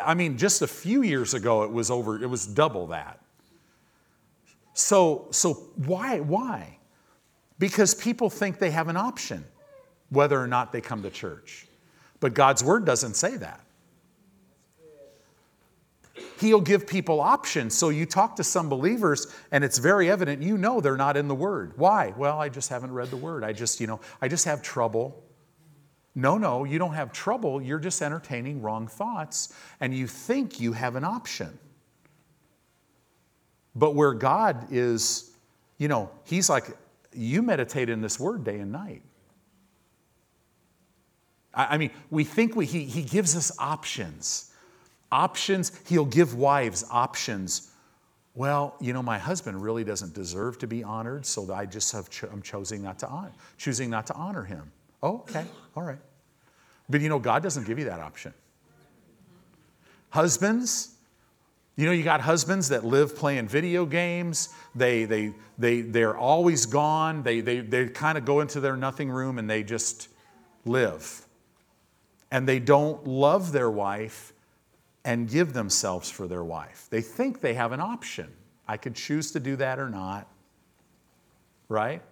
[0.00, 3.18] I mean, just a few years ago, it was over, it was double that.
[4.74, 6.78] So, so why, why?
[7.58, 9.44] Because people think they have an option
[10.10, 11.66] whether or not they come to church.
[12.20, 13.64] But God's word doesn't say that.
[16.38, 17.74] He'll give people options.
[17.74, 21.26] So you talk to some believers and it's very evident you know they're not in
[21.26, 21.72] the Word.
[21.76, 22.14] Why?
[22.16, 23.42] Well, I just haven't read the Word.
[23.42, 25.24] I just, you know, I just have trouble.
[26.14, 27.60] No, no, you don't have trouble.
[27.60, 31.58] You're just entertaining wrong thoughts and you think you have an option.
[33.74, 35.30] But where God is,
[35.76, 36.76] you know, He's like,
[37.12, 39.02] you meditate in this Word day and night.
[41.54, 44.47] I mean, we think we, he, he gives us options.
[45.10, 47.70] Options, he'll give wives options.
[48.34, 52.10] Well, you know, my husband really doesn't deserve to be honored, so I just have
[52.10, 54.70] cho- I'm choosing not to honor, choosing not to honor him.
[55.02, 55.44] Oh, okay,
[55.76, 55.98] all right.
[56.88, 58.32] But you know, God doesn't give you that option.
[60.10, 60.94] Husbands,
[61.76, 64.48] you know, you got husbands that live playing video games.
[64.74, 67.22] They, they, they, they're always gone.
[67.22, 70.08] They, they, they kind of go into their nothing room and they just
[70.64, 71.24] live.
[72.32, 74.32] And they don't love their wife
[75.08, 76.86] and give themselves for their wife.
[76.90, 78.30] They think they have an option.
[78.68, 80.28] I could choose to do that or not.
[81.70, 82.02] Right?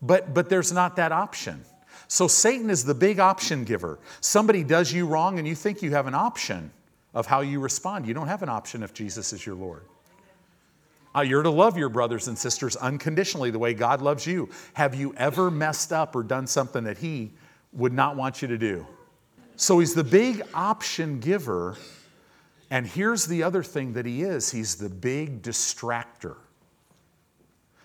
[0.00, 1.64] But, but there's not that option.
[2.06, 3.98] So Satan is the big option giver.
[4.20, 6.70] Somebody does you wrong and you think you have an option
[7.12, 8.06] of how you respond.
[8.06, 9.82] You don't have an option if Jesus is your Lord.
[11.12, 14.48] Uh, you're to love your brothers and sisters unconditionally the way God loves you.
[14.74, 17.32] Have you ever messed up or done something that He
[17.72, 18.86] would not want you to do?
[19.56, 21.76] So he's the big option giver.
[22.70, 26.36] And here's the other thing that he is he's the big distractor.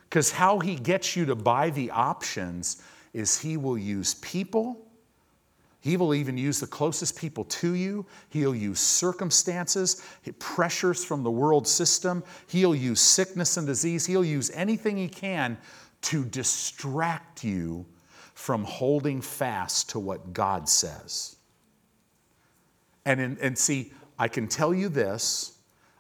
[0.10, 2.82] Because how he gets you to buy the options
[3.14, 4.86] is he will use people
[5.82, 8.06] He will even use the closest people to you.
[8.30, 10.04] He'll use circumstances,
[10.38, 12.24] pressures from the world system.
[12.48, 14.06] He'll use sickness and disease.
[14.06, 15.58] He'll use anything he can
[16.04, 17.86] to distract you
[18.36, 21.36] from holding fast to what God says.
[23.06, 23.92] And, in, and see,
[24.22, 25.58] I can tell you this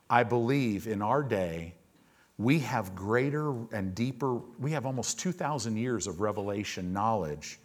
[0.07, 1.73] I believe in our day,
[2.37, 7.57] we have greater and deeper, we have almost 2,000 years of revelation knowledge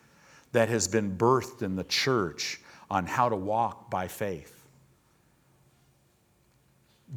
[0.53, 4.67] that has been birthed in the church on how to walk by faith.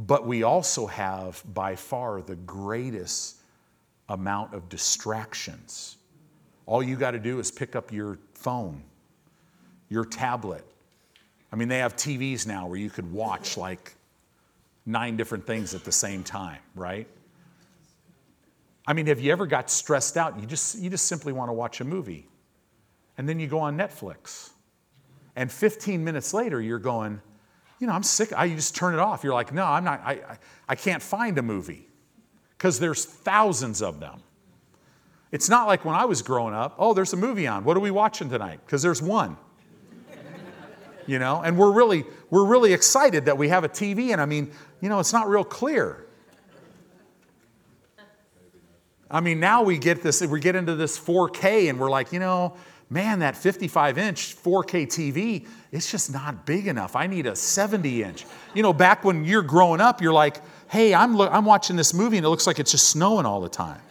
[0.05, 3.37] But we also have by far the greatest
[4.09, 5.95] amount of distractions.
[6.65, 8.83] All you got to do is pick up your phone,
[9.87, 10.65] your tablet.
[11.51, 13.95] I mean, they have TVs now where you could watch like
[14.85, 17.07] nine different things at the same time, right?
[18.85, 20.39] I mean, have you ever got stressed out?
[20.39, 22.27] You just, you just simply want to watch a movie.
[23.17, 24.49] And then you go on Netflix.
[25.35, 27.21] And 15 minutes later, you're going,
[27.79, 28.33] you know, I'm sick.
[28.35, 29.23] I you just turn it off.
[29.23, 30.37] You're like, no, I'm not, I, I,
[30.69, 31.87] I can't find a movie
[32.57, 34.21] because there's thousands of them.
[35.31, 37.63] It's not like when I was growing up, oh, there's a movie on.
[37.63, 38.59] What are we watching tonight?
[38.65, 39.37] Because there's one.
[41.09, 44.27] You know, and we're really, we're really excited that we have a TV, and I
[44.27, 46.05] mean, you know, it's not real clear.
[49.09, 52.19] I mean, now we get this, we get into this 4K, and we're like, you
[52.19, 52.55] know,
[52.91, 56.95] man, that 55 inch 4K TV, it's just not big enough.
[56.95, 58.25] I need a 70 inch.
[58.53, 61.91] You know, back when you're growing up, you're like, hey, I'm, lo- I'm watching this
[61.91, 63.81] movie and it looks like it's just snowing all the time.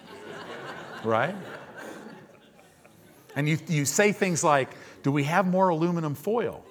[1.02, 1.34] right?
[3.34, 4.70] And you, you say things like,
[5.02, 6.64] do we have more aluminum foil?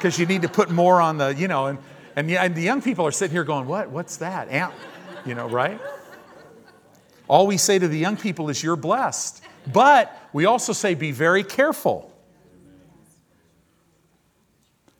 [0.00, 1.78] Because you need to put more on the, you know, and,
[2.16, 3.90] and, and the young people are sitting here going, what?
[3.90, 4.48] What's that?
[4.48, 4.72] Amp,
[5.26, 5.78] you know, right?
[7.28, 9.44] All we say to the young people is, you're blessed.
[9.70, 12.10] But we also say, be very careful.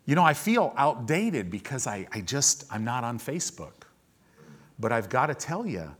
[0.04, 3.86] You know, I feel outdated because I, I just, I'm not on Facebook.
[4.78, 5.90] But I've got to tell you,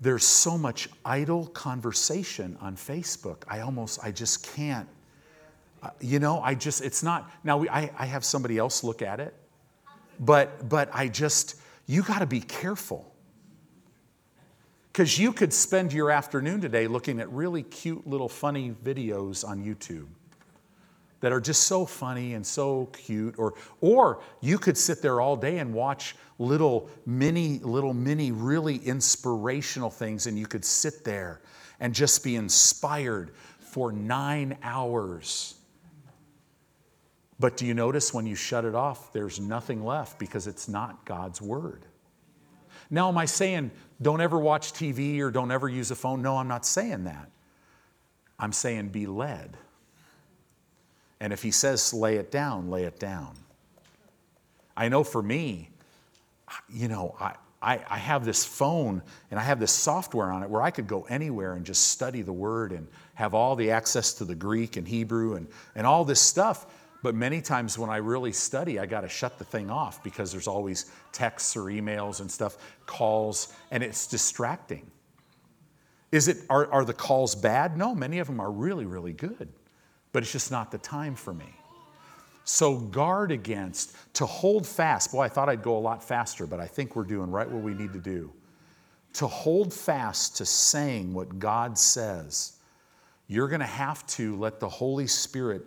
[0.00, 3.44] there's so much idle conversation on Facebook.
[3.46, 4.88] I almost, I just can't.
[5.82, 7.30] Uh, you know, I just, it's not.
[7.42, 9.34] Now, we, I, I have somebody else look at it,
[10.20, 11.56] but, but I just,
[11.86, 13.12] you got to be careful
[14.92, 19.64] because you could spend your afternoon today looking at really cute little funny videos on
[19.64, 20.06] YouTube
[21.20, 23.34] that are just so funny and so cute.
[23.38, 28.76] Or, or you could sit there all day and watch little mini, little mini, really
[28.76, 31.40] inspirational things, and you could sit there
[31.80, 35.54] and just be inspired for nine hours.
[37.42, 41.04] But do you notice when you shut it off, there's nothing left because it's not
[41.04, 41.84] God's Word?
[42.88, 46.22] Now, am I saying don't ever watch TV or don't ever use a phone?
[46.22, 47.28] No, I'm not saying that.
[48.38, 49.56] I'm saying be led.
[51.18, 53.34] And if He says lay it down, lay it down.
[54.76, 55.70] I know for me,
[56.72, 60.50] you know, I, I, I, have this phone and I have this software on it
[60.50, 64.14] where I could go anywhere and just study the Word and have all the access
[64.14, 66.66] to the Greek and Hebrew and, and all this stuff.
[67.02, 70.30] But many times when I really study, I got to shut the thing off because
[70.30, 74.88] there's always texts or emails and stuff, calls, and it's distracting.
[76.12, 77.76] Is it, are, are the calls bad?
[77.76, 79.48] No, many of them are really, really good,
[80.12, 81.58] but it's just not the time for me.
[82.44, 85.12] So guard against, to hold fast.
[85.12, 87.62] Boy, I thought I'd go a lot faster, but I think we're doing right what
[87.62, 88.32] we need to do.
[89.14, 92.58] To hold fast to saying what God says,
[93.26, 95.62] you're going to have to let the Holy Spirit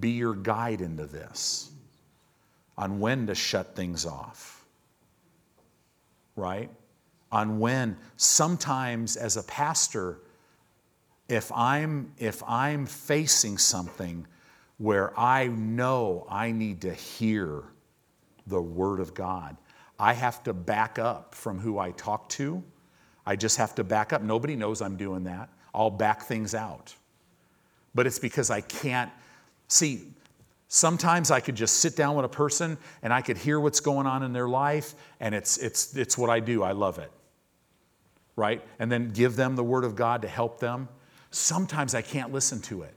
[0.00, 1.70] be your guide into this
[2.76, 4.64] on when to shut things off,
[6.36, 6.70] right?
[7.30, 10.18] On when sometimes as a pastor,
[11.28, 14.26] if I'm, if I'm facing something
[14.78, 17.62] where I know I need to hear
[18.46, 19.56] the Word of God,
[19.98, 22.62] I have to back up from who I talk to.
[23.24, 24.22] I just have to back up.
[24.22, 25.48] Nobody knows I'm doing that.
[25.74, 26.94] I'll back things out.
[27.94, 29.10] But it's because I can't
[29.72, 30.02] See,
[30.68, 34.06] sometimes I could just sit down with a person and I could hear what's going
[34.06, 36.62] on in their life, and it's, it's, it's what I do.
[36.62, 37.10] I love it.
[38.36, 38.62] Right?
[38.78, 40.90] And then give them the Word of God to help them.
[41.30, 42.92] Sometimes I can't listen to it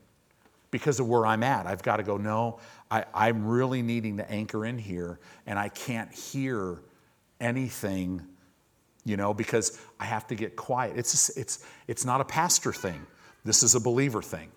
[0.70, 1.66] because of where I'm at.
[1.66, 2.60] I've got to go, no,
[2.92, 6.82] I, I'm really needing to anchor in here, and I can't hear
[7.40, 8.22] anything,
[9.06, 10.98] you know, because I have to get quiet.
[10.98, 13.08] It's, it's, it's not a pastor thing,
[13.46, 14.52] this is a believer thing.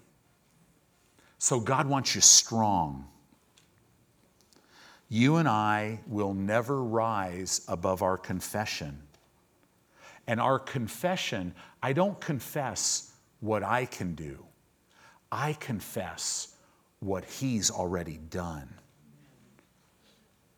[1.38, 3.06] So God wants you strong.
[5.08, 9.02] You and I will never rise above our confession.
[10.26, 14.44] And our confession, I don't confess what I can do,
[15.30, 16.54] I confess
[17.00, 18.68] what He's already done.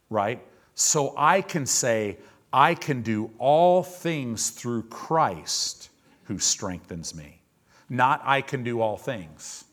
[0.08, 0.42] Right?
[0.74, 2.18] So I can say,
[2.52, 5.90] I can do all things through Christ
[6.24, 7.42] who strengthens me.
[7.88, 9.64] Not I can do all things.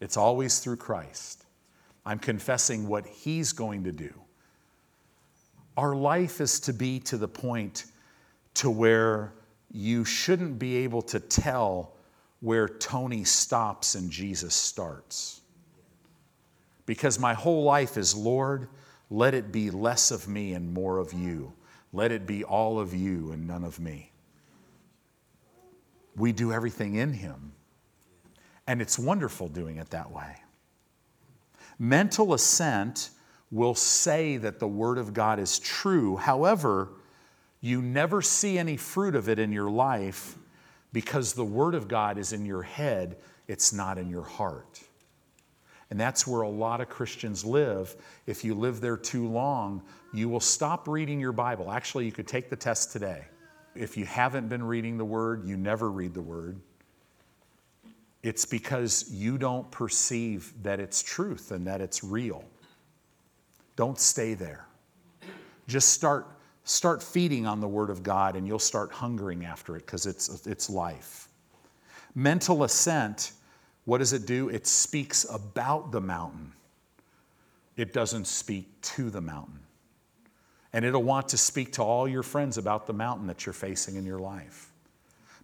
[0.00, 1.44] It's always through Christ.
[2.04, 4.12] I'm confessing what He's going to do.
[5.76, 7.84] Our life is to be to the point
[8.54, 9.32] to where
[9.70, 11.92] you shouldn't be able to tell
[12.40, 15.40] where Tony stops and Jesus starts.
[16.86, 18.68] Because my whole life is, Lord,
[19.10, 21.52] let it be less of me and more of you.
[21.92, 24.12] Let it be all of you and none of me.
[26.16, 27.52] We do everything in Him,
[28.66, 30.36] and it's wonderful doing it that way.
[31.78, 33.10] Mental assent
[33.50, 36.16] will say that the Word of God is true.
[36.16, 36.90] However,
[37.60, 40.36] you never see any fruit of it in your life
[40.92, 43.16] because the Word of God is in your head,
[43.48, 44.80] it's not in your heart.
[45.90, 47.96] And that's where a lot of Christians live.
[48.26, 49.82] If you live there too long,
[50.12, 51.72] you will stop reading your Bible.
[51.72, 53.24] Actually, you could take the test today.
[53.74, 56.60] If you haven't been reading the Word, you never read the Word.
[58.22, 62.44] It's because you don't perceive that it's truth and that it's real.
[63.76, 64.66] Don't stay there.
[65.66, 66.26] Just start,
[66.64, 70.46] start feeding on the Word of God and you'll start hungering after it because it's,
[70.46, 71.28] it's life.
[72.14, 73.32] Mental assent,
[73.84, 74.48] what does it do?
[74.50, 76.52] It speaks about the mountain,
[77.76, 79.60] it doesn't speak to the mountain.
[80.72, 83.96] And it'll want to speak to all your friends about the mountain that you're facing
[83.96, 84.69] in your life.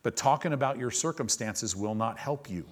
[0.06, 2.64] But talking about your circumstances will not help you.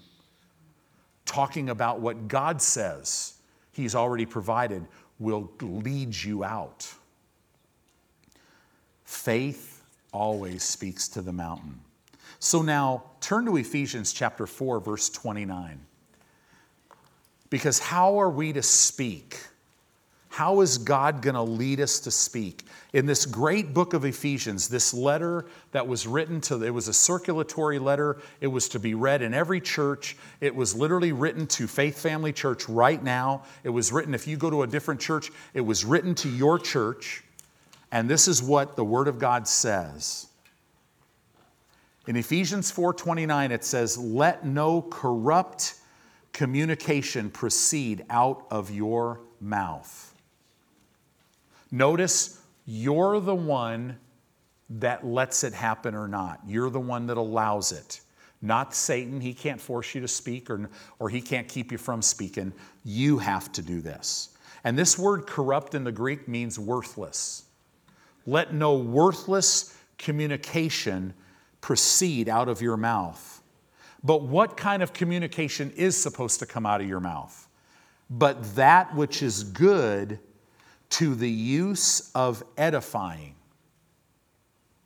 [1.24, 3.34] Talking about what God says
[3.72, 4.86] He's already provided
[5.18, 6.88] will lead you out.
[9.02, 9.82] Faith
[10.12, 11.80] always speaks to the mountain.
[12.38, 15.80] So now turn to Ephesians chapter 4, verse 29.
[17.50, 19.40] Because how are we to speak?
[20.28, 22.62] How is God going to lead us to speak?
[22.94, 26.92] In this great book of Ephesians, this letter that was written to, it was a
[26.92, 28.18] circulatory letter.
[28.40, 30.16] It was to be read in every church.
[30.40, 33.46] It was literally written to Faith Family Church right now.
[33.64, 36.56] It was written, if you go to a different church, it was written to your
[36.56, 37.24] church.
[37.90, 40.28] And this is what the Word of God says.
[42.06, 45.74] In Ephesians 4:29 it says, "Let no corrupt
[46.32, 50.14] communication proceed out of your mouth."
[51.72, 53.98] Notice you're the one
[54.70, 56.40] that lets it happen or not.
[56.46, 58.00] You're the one that allows it.
[58.40, 59.20] Not Satan.
[59.20, 62.52] He can't force you to speak or, or he can't keep you from speaking.
[62.84, 64.30] You have to do this.
[64.64, 67.44] And this word corrupt in the Greek means worthless.
[68.26, 71.14] Let no worthless communication
[71.60, 73.42] proceed out of your mouth.
[74.02, 77.48] But what kind of communication is supposed to come out of your mouth?
[78.10, 80.18] But that which is good
[80.94, 83.34] to the use of edifying.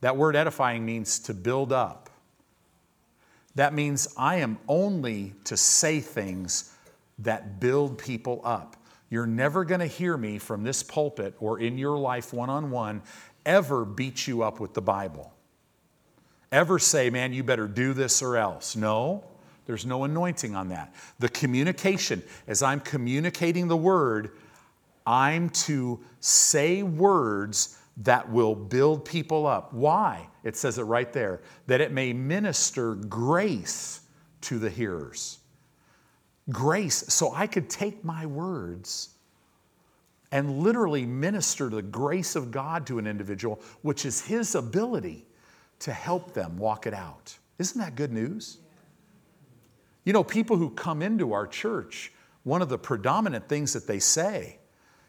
[0.01, 2.09] That word edifying means to build up.
[3.57, 6.75] That means I am only to say things
[7.19, 8.77] that build people up.
[9.11, 12.71] You're never going to hear me from this pulpit or in your life one on
[12.71, 13.03] one
[13.45, 15.33] ever beat you up with the Bible.
[16.51, 18.77] Ever say, man, you better do this or else.
[18.77, 19.25] No,
[19.67, 20.95] there's no anointing on that.
[21.19, 24.31] The communication, as I'm communicating the word,
[25.09, 29.73] I'm to say words that will build people up.
[29.73, 30.29] Why?
[30.45, 34.03] It says it right there that it may minister grace
[34.43, 35.39] to the hearers.
[36.51, 37.05] Grace.
[37.09, 39.15] So I could take my words
[40.31, 45.25] and literally minister the grace of God to an individual, which is his ability
[45.79, 47.35] to help them walk it out.
[47.59, 48.59] Isn't that good news?
[50.05, 54.01] You know, people who come into our church, one of the predominant things that they
[54.01, 54.59] say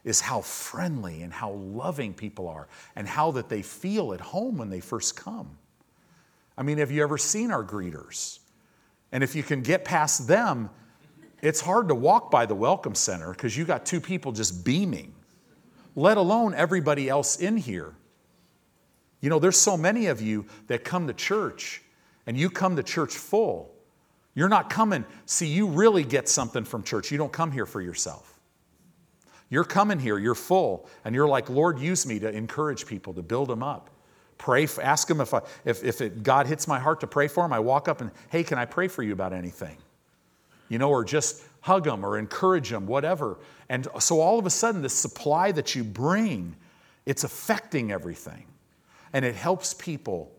[0.04, 4.58] is how friendly and how loving people are and how that they feel at home
[4.58, 5.58] when they first come.
[6.58, 8.40] I mean, have you ever seen our greeters?
[9.12, 10.70] And if you can get past them,
[11.42, 15.14] it's hard to walk by the welcome center because you got two people just beaming,
[15.96, 17.94] let alone everybody else in here.
[19.22, 21.82] You know, there's so many of you that come to church
[22.26, 23.74] and you come to church full.
[24.36, 27.12] You're not coming, see, you really get something from church.
[27.12, 28.39] You don't come here for yourself.
[29.50, 33.24] You're coming here, you're full, and you're like, Lord, use me to encourage people, to
[33.24, 33.90] build them up.
[34.38, 37.44] Pray, ask them if, I, if, if it, God hits my heart to pray for
[37.44, 37.52] them.
[37.52, 39.78] I walk up and, hey, can I pray for you about anything?
[40.70, 43.40] You know, or just hug them or encourage them, whatever.
[43.68, 46.56] And so all of a sudden, the supply that you bring,
[47.06, 48.46] it's affecting everything.
[49.14, 50.32] And it helps people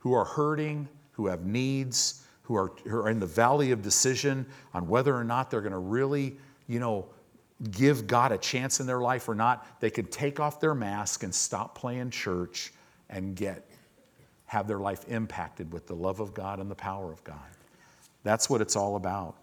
[0.00, 4.44] who are hurting, who have needs, who are, who are in the valley of decision
[4.74, 6.36] on whether or not they're going to really,
[6.66, 7.06] you know,
[7.70, 11.22] give God a chance in their life or not, they could take off their mask
[11.22, 12.72] and stop playing church
[13.08, 13.66] and get
[14.46, 17.38] have their life impacted with the love of God and the power of God.
[18.24, 19.36] That's what it's all about.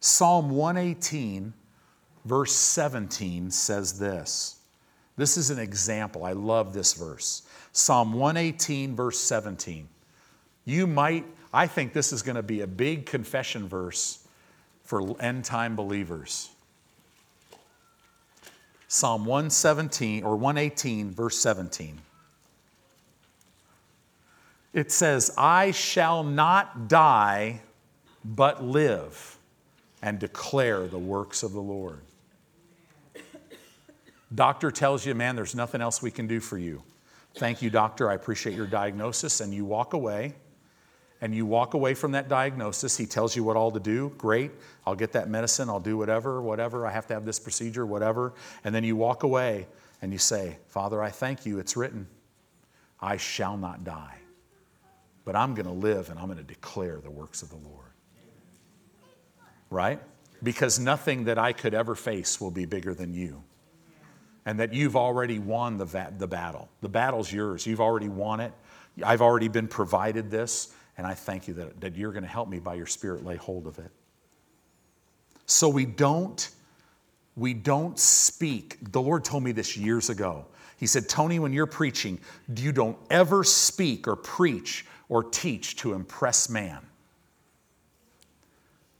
[0.00, 1.52] Psalm 118,
[2.24, 4.56] verse 17 says this.
[5.16, 6.24] This is an example.
[6.24, 7.42] I love this verse.
[7.70, 9.88] Psalm 118, verse 17.
[10.64, 14.26] You might, I think this is going to be a big confession verse
[14.82, 16.50] for end time believers.
[18.88, 22.00] Psalm 117 or 118, verse 17.
[24.72, 27.62] It says, I shall not die,
[28.24, 29.38] but live
[30.02, 32.00] and declare the works of the Lord.
[34.34, 36.82] Doctor tells you, man, there's nothing else we can do for you.
[37.36, 38.10] Thank you, doctor.
[38.10, 39.40] I appreciate your diagnosis.
[39.40, 40.34] And you walk away,
[41.20, 42.96] and you walk away from that diagnosis.
[42.96, 44.12] He tells you what all to do.
[44.18, 44.50] Great.
[44.86, 45.68] I'll get that medicine.
[45.68, 46.86] I'll do whatever, whatever.
[46.86, 48.34] I have to have this procedure, whatever.
[48.64, 49.66] And then you walk away
[50.02, 51.58] and you say, Father, I thank you.
[51.58, 52.06] It's written,
[53.00, 54.18] I shall not die
[55.26, 57.90] but I'm going to live and I'm going to declare the works of the Lord.
[59.68, 60.00] Right?
[60.42, 63.42] Because nothing that I could ever face will be bigger than you.
[64.46, 66.68] And that you've already won the, va- the battle.
[66.80, 67.66] The battle's yours.
[67.66, 68.52] You've already won it.
[69.04, 70.72] I've already been provided this.
[70.98, 73.36] And I thank you that, that you're going to help me by your Spirit lay
[73.36, 73.90] hold of it.
[75.46, 76.48] So we don't,
[77.36, 78.78] we don't speak.
[78.92, 80.46] The Lord told me this years ago.
[80.78, 82.18] He said, Tony, when you're preaching,
[82.54, 86.80] you don't ever speak or preach or teach to impress man.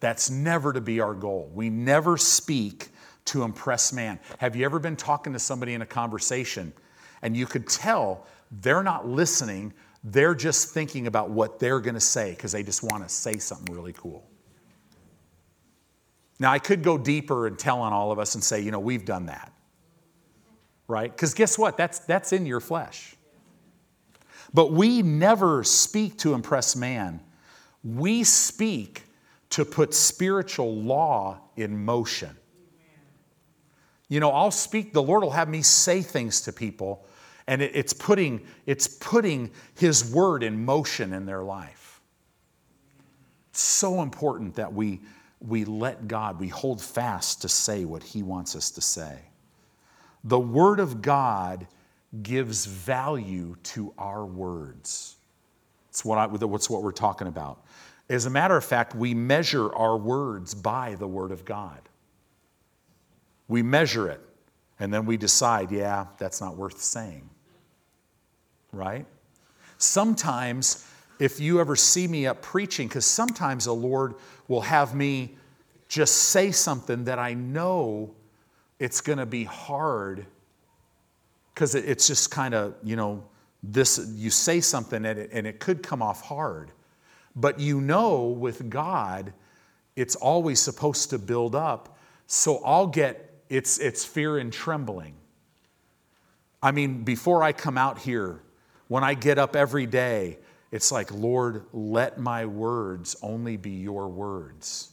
[0.00, 1.50] That's never to be our goal.
[1.54, 2.88] We never speak
[3.26, 4.20] to impress man.
[4.38, 6.72] Have you ever been talking to somebody in a conversation
[7.22, 8.26] and you could tell
[8.60, 9.72] they're not listening,
[10.08, 13.38] they're just thinking about what they're going to say because they just want to say
[13.38, 14.24] something really cool?
[16.38, 18.78] Now, I could go deeper and tell on all of us and say, you know,
[18.78, 19.52] we've done that.
[20.86, 21.10] Right?
[21.10, 21.76] Because guess what?
[21.76, 23.16] That's, that's in your flesh.
[24.54, 27.20] But we never speak to impress man.
[27.82, 29.02] We speak
[29.50, 32.36] to put spiritual law in motion.
[34.08, 37.06] You know, I'll speak, the Lord will have me say things to people,
[37.46, 42.00] and it's putting, it's putting His word in motion in their life.
[43.50, 45.00] It's so important that we,
[45.40, 49.18] we let God, we hold fast to say what He wants us to say.
[50.24, 51.68] The Word of God
[52.22, 55.16] gives value to our words.
[55.88, 57.64] It's what, I, what's what we're talking about.
[58.08, 61.80] As a matter of fact, we measure our words by the Word of God.
[63.48, 64.20] We measure it,
[64.80, 67.30] and then we decide, yeah, that's not worth saying.
[68.76, 69.06] Right?
[69.78, 70.86] Sometimes,
[71.18, 74.14] if you ever see me up preaching, because sometimes the Lord
[74.48, 75.36] will have me
[75.88, 78.14] just say something that I know
[78.78, 80.26] it's going to be hard
[81.54, 83.24] because it's just kind of, you know,
[83.62, 86.70] this, you say something and it, and it could come off hard.
[87.34, 89.32] But you know, with God,
[89.96, 91.98] it's always supposed to build up.
[92.26, 95.14] So I'll get, it's, it's fear and trembling.
[96.62, 98.40] I mean, before I come out here,
[98.88, 100.38] when I get up every day,
[100.72, 104.90] it's like, Lord, let my words only be your words.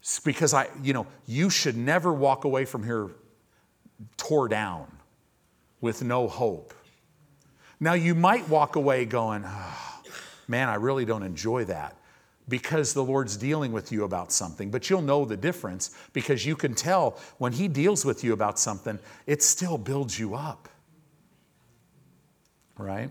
[0.00, 3.10] It's because I, you know, you should never walk away from here
[4.16, 4.86] tore down
[5.80, 6.74] with no hope.
[7.80, 10.02] Now, you might walk away going, oh,
[10.48, 11.96] man, I really don't enjoy that
[12.48, 16.56] because the Lord's dealing with you about something, but you'll know the difference because you
[16.56, 20.68] can tell when He deals with you about something, it still builds you up.
[22.76, 23.10] Right?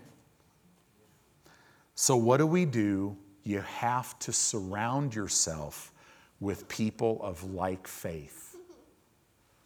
[1.95, 3.18] So, what do we do?
[3.43, 5.91] You have to surround yourself
[6.39, 8.57] with people of like faith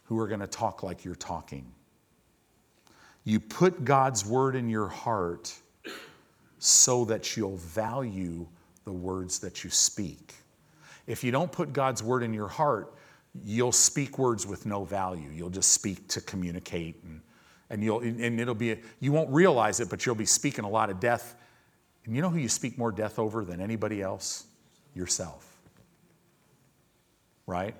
[0.04, 1.72] who are going to talk like you're talking.
[3.24, 5.54] You put God's word in your heart
[6.58, 8.46] so that you'll value
[8.84, 10.34] the words that you speak.
[11.06, 12.94] If you don't put God's word in your heart,
[13.44, 15.30] you'll speak words with no value.
[15.32, 17.20] You'll just speak to communicate and,
[17.70, 20.90] and you'll and it'll be you won't realize it, but you'll be speaking a lot
[20.90, 21.36] of death.
[22.04, 24.46] And you know who you speak more death over than anybody else?
[24.94, 25.46] Yourself.
[27.46, 27.74] Right?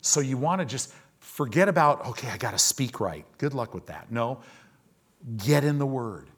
[0.00, 3.24] So you want to just forget about, okay, I got to speak right.
[3.36, 4.10] Good luck with that.
[4.10, 4.40] No,
[5.36, 6.28] Get in the Word,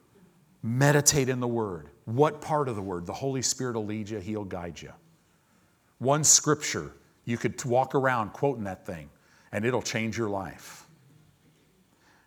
[0.63, 1.89] meditate in the Word.
[2.05, 3.05] What part of the Word?
[3.05, 4.91] The Holy Spirit will lead you, He'll guide you.
[5.99, 6.91] One scripture,
[7.25, 9.09] you could walk around quoting that thing,
[9.51, 10.80] and it'll change your life.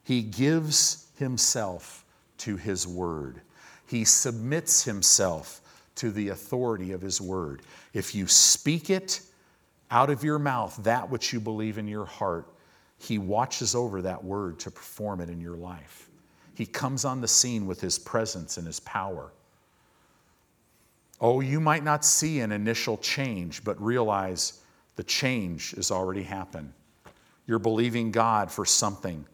[0.04, 2.04] He gives Himself
[2.38, 3.40] to His Word,
[3.86, 5.60] He submits Himself
[5.96, 7.62] to the authority of His Word.
[7.92, 9.20] If you speak it
[9.90, 12.46] out of your mouth, that which you believe in your heart,
[12.98, 16.08] He watches over that word to perform it in your life.
[16.54, 19.32] He comes on the scene with His presence and His power.
[21.20, 24.60] Oh, you might not see an initial change, but realize
[24.96, 26.72] the change has already happened.
[27.46, 29.24] You're believing God for something.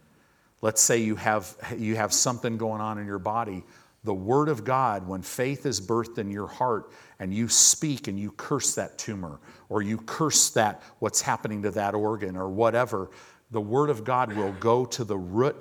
[0.63, 3.65] Let's say you have, you have something going on in your body.
[4.05, 8.19] The Word of God, when faith is birthed in your heart and you speak and
[8.19, 13.11] you curse that tumor or you curse that, what's happening to that organ or whatever,
[13.51, 15.57] the Word of God will go to the root,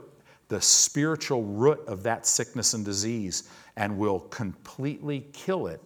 [0.47, 5.81] the spiritual root of that sickness and disease and will completely kill it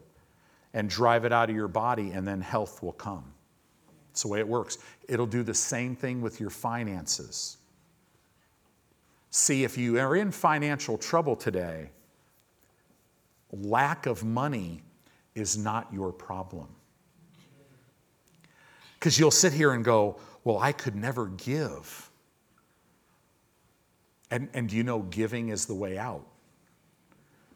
[0.73, 3.23] and drive it out of your body, and then health will come.
[4.09, 4.79] It's the way it works.
[5.07, 7.57] It'll do the same thing with your finances.
[9.35, 11.89] See, if you are in financial trouble today,
[13.51, 14.83] lack of money
[15.33, 16.67] is not your problem.
[18.93, 22.11] Because you'll sit here and go, Well, I could never give.
[24.29, 26.27] And, and you know giving is the way out?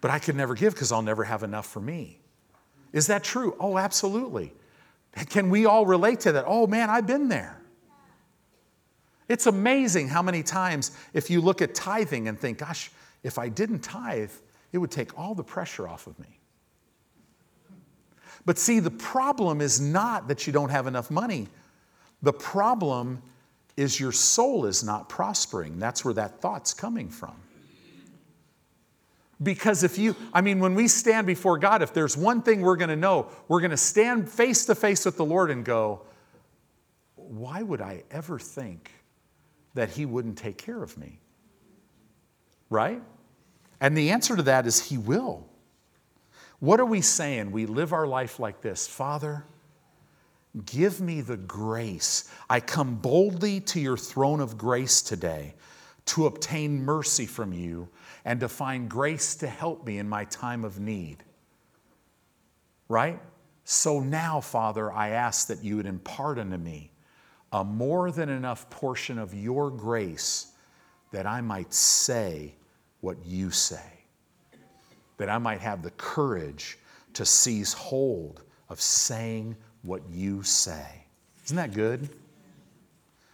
[0.01, 2.19] But I could never give because I'll never have enough for me.
[2.91, 3.55] Is that true?
[3.59, 4.51] Oh, absolutely.
[5.29, 6.45] Can we all relate to that?
[6.47, 7.61] Oh man, I've been there.
[9.27, 12.91] It's amazing how many times, if you look at tithing and think, gosh,
[13.23, 14.31] if I didn't tithe,
[14.71, 16.39] it would take all the pressure off of me.
[18.45, 21.49] But see, the problem is not that you don't have enough money.
[22.21, 23.21] The problem
[23.75, 25.77] is your soul is not prospering.
[25.79, 27.35] That's where that thought's coming from.
[29.43, 32.77] Because if you, I mean, when we stand before God, if there's one thing we're
[32.77, 36.01] going to know, we're going to stand face to face with the Lord and go,
[37.15, 38.91] why would I ever think
[39.77, 41.19] that He wouldn't take care of me?
[42.69, 43.01] Right?
[43.79, 45.47] And the answer to that is He will.
[46.59, 47.51] What are we saying?
[47.51, 49.45] We live our life like this Father,
[50.65, 52.29] give me the grace.
[52.49, 55.53] I come boldly to your throne of grace today
[56.07, 57.87] to obtain mercy from you
[58.25, 61.23] and to find grace to help me in my time of need.
[62.89, 63.19] Right?
[63.63, 66.91] So now, Father, I ask that you would impart unto me
[67.51, 70.51] a more than enough portion of your grace
[71.11, 72.53] that I might say
[73.01, 74.05] what you say,
[75.17, 76.77] that I might have the courage
[77.13, 81.05] to seize hold of saying what you say.
[81.45, 82.09] Isn't that good?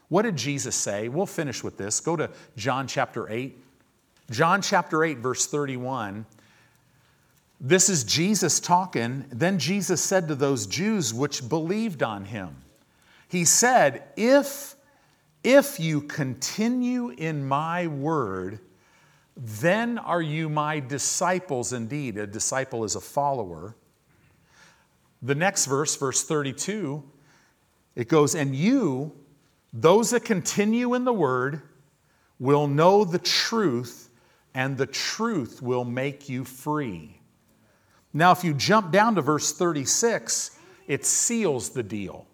[0.09, 1.09] What did Jesus say?
[1.09, 1.99] We'll finish with this.
[1.99, 3.57] Go to John chapter 8.
[4.29, 6.25] John chapter 8, verse 31.
[7.59, 9.25] This is Jesus talking.
[9.31, 12.55] Then Jesus said to those Jews which believed on him,
[13.33, 14.75] He said, If,
[15.43, 18.59] if you continue in my word,
[19.35, 22.19] then are you my disciples indeed.
[22.19, 23.75] A disciple is a follower.
[25.23, 27.03] The next verse, verse 32,
[27.95, 29.11] it goes, And you,
[29.73, 31.63] those that continue in the word,
[32.37, 34.11] will know the truth,
[34.53, 37.19] and the truth will make you free.
[38.13, 40.51] Now, if you jump down to verse 36,
[40.85, 42.27] it seals the deal.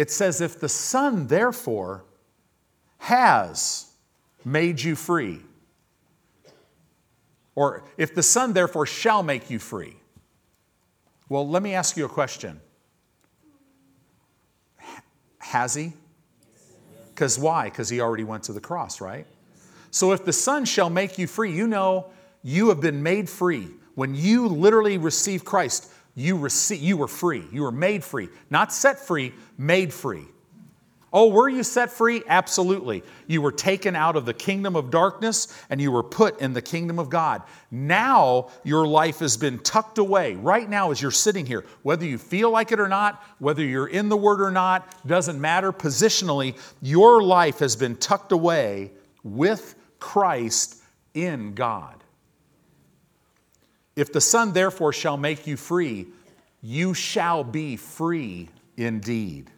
[0.00, 2.04] It says, If the Son, therefore,
[2.96, 3.92] has
[4.46, 5.40] made you free,
[7.54, 9.98] or if the Son, therefore, shall make you free.
[11.28, 12.62] Well, let me ask you a question.
[15.38, 15.92] Has he?
[17.08, 17.64] Because why?
[17.64, 19.26] Because he already went to the cross, right?
[19.90, 22.06] So if the Son shall make you free, you know
[22.42, 23.68] you have been made free.
[23.96, 27.44] When you literally receive Christ, you, receive, you were free.
[27.52, 28.28] You were made free.
[28.50, 30.26] Not set free, made free.
[31.12, 32.22] Oh, were you set free?
[32.28, 33.02] Absolutely.
[33.26, 36.62] You were taken out of the kingdom of darkness and you were put in the
[36.62, 37.42] kingdom of God.
[37.72, 40.34] Now your life has been tucked away.
[40.36, 43.88] Right now, as you're sitting here, whether you feel like it or not, whether you're
[43.88, 45.72] in the Word or not, doesn't matter.
[45.72, 48.92] Positionally, your life has been tucked away
[49.24, 50.80] with Christ
[51.14, 51.99] in God.
[53.96, 56.06] If the Son therefore shall make you free,
[56.62, 59.50] you shall be free indeed.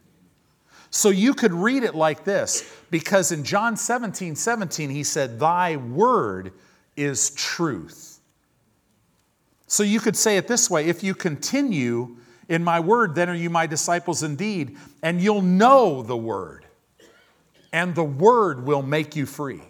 [0.91, 5.77] So you could read it like this because in John 17 17, he said, Thy
[5.77, 6.53] word
[6.97, 8.21] is truth.
[9.67, 12.17] So you could say it this way if you continue
[12.49, 16.67] in my word, then are you my disciples indeed, and you'll know the word,
[17.73, 19.63] and the word will make you free.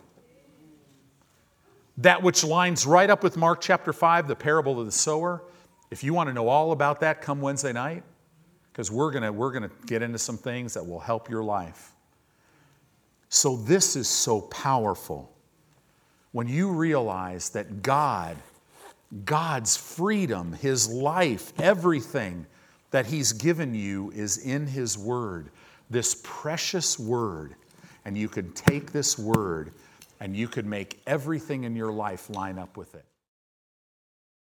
[1.98, 5.42] That which lines right up with Mark chapter 5, the parable of the sower.
[5.90, 8.02] If you want to know all about that, come Wednesday night
[8.72, 11.44] because we're going to we're going to get into some things that will help your
[11.44, 11.92] life.
[13.28, 15.30] So, this is so powerful
[16.32, 18.36] when you realize that God
[19.24, 22.46] God's freedom, His life, everything
[22.90, 25.50] that He's given you is in His Word,
[25.90, 27.54] this precious Word.
[28.04, 29.72] And you can take this Word
[30.22, 33.04] and you could make everything in your life line up with it.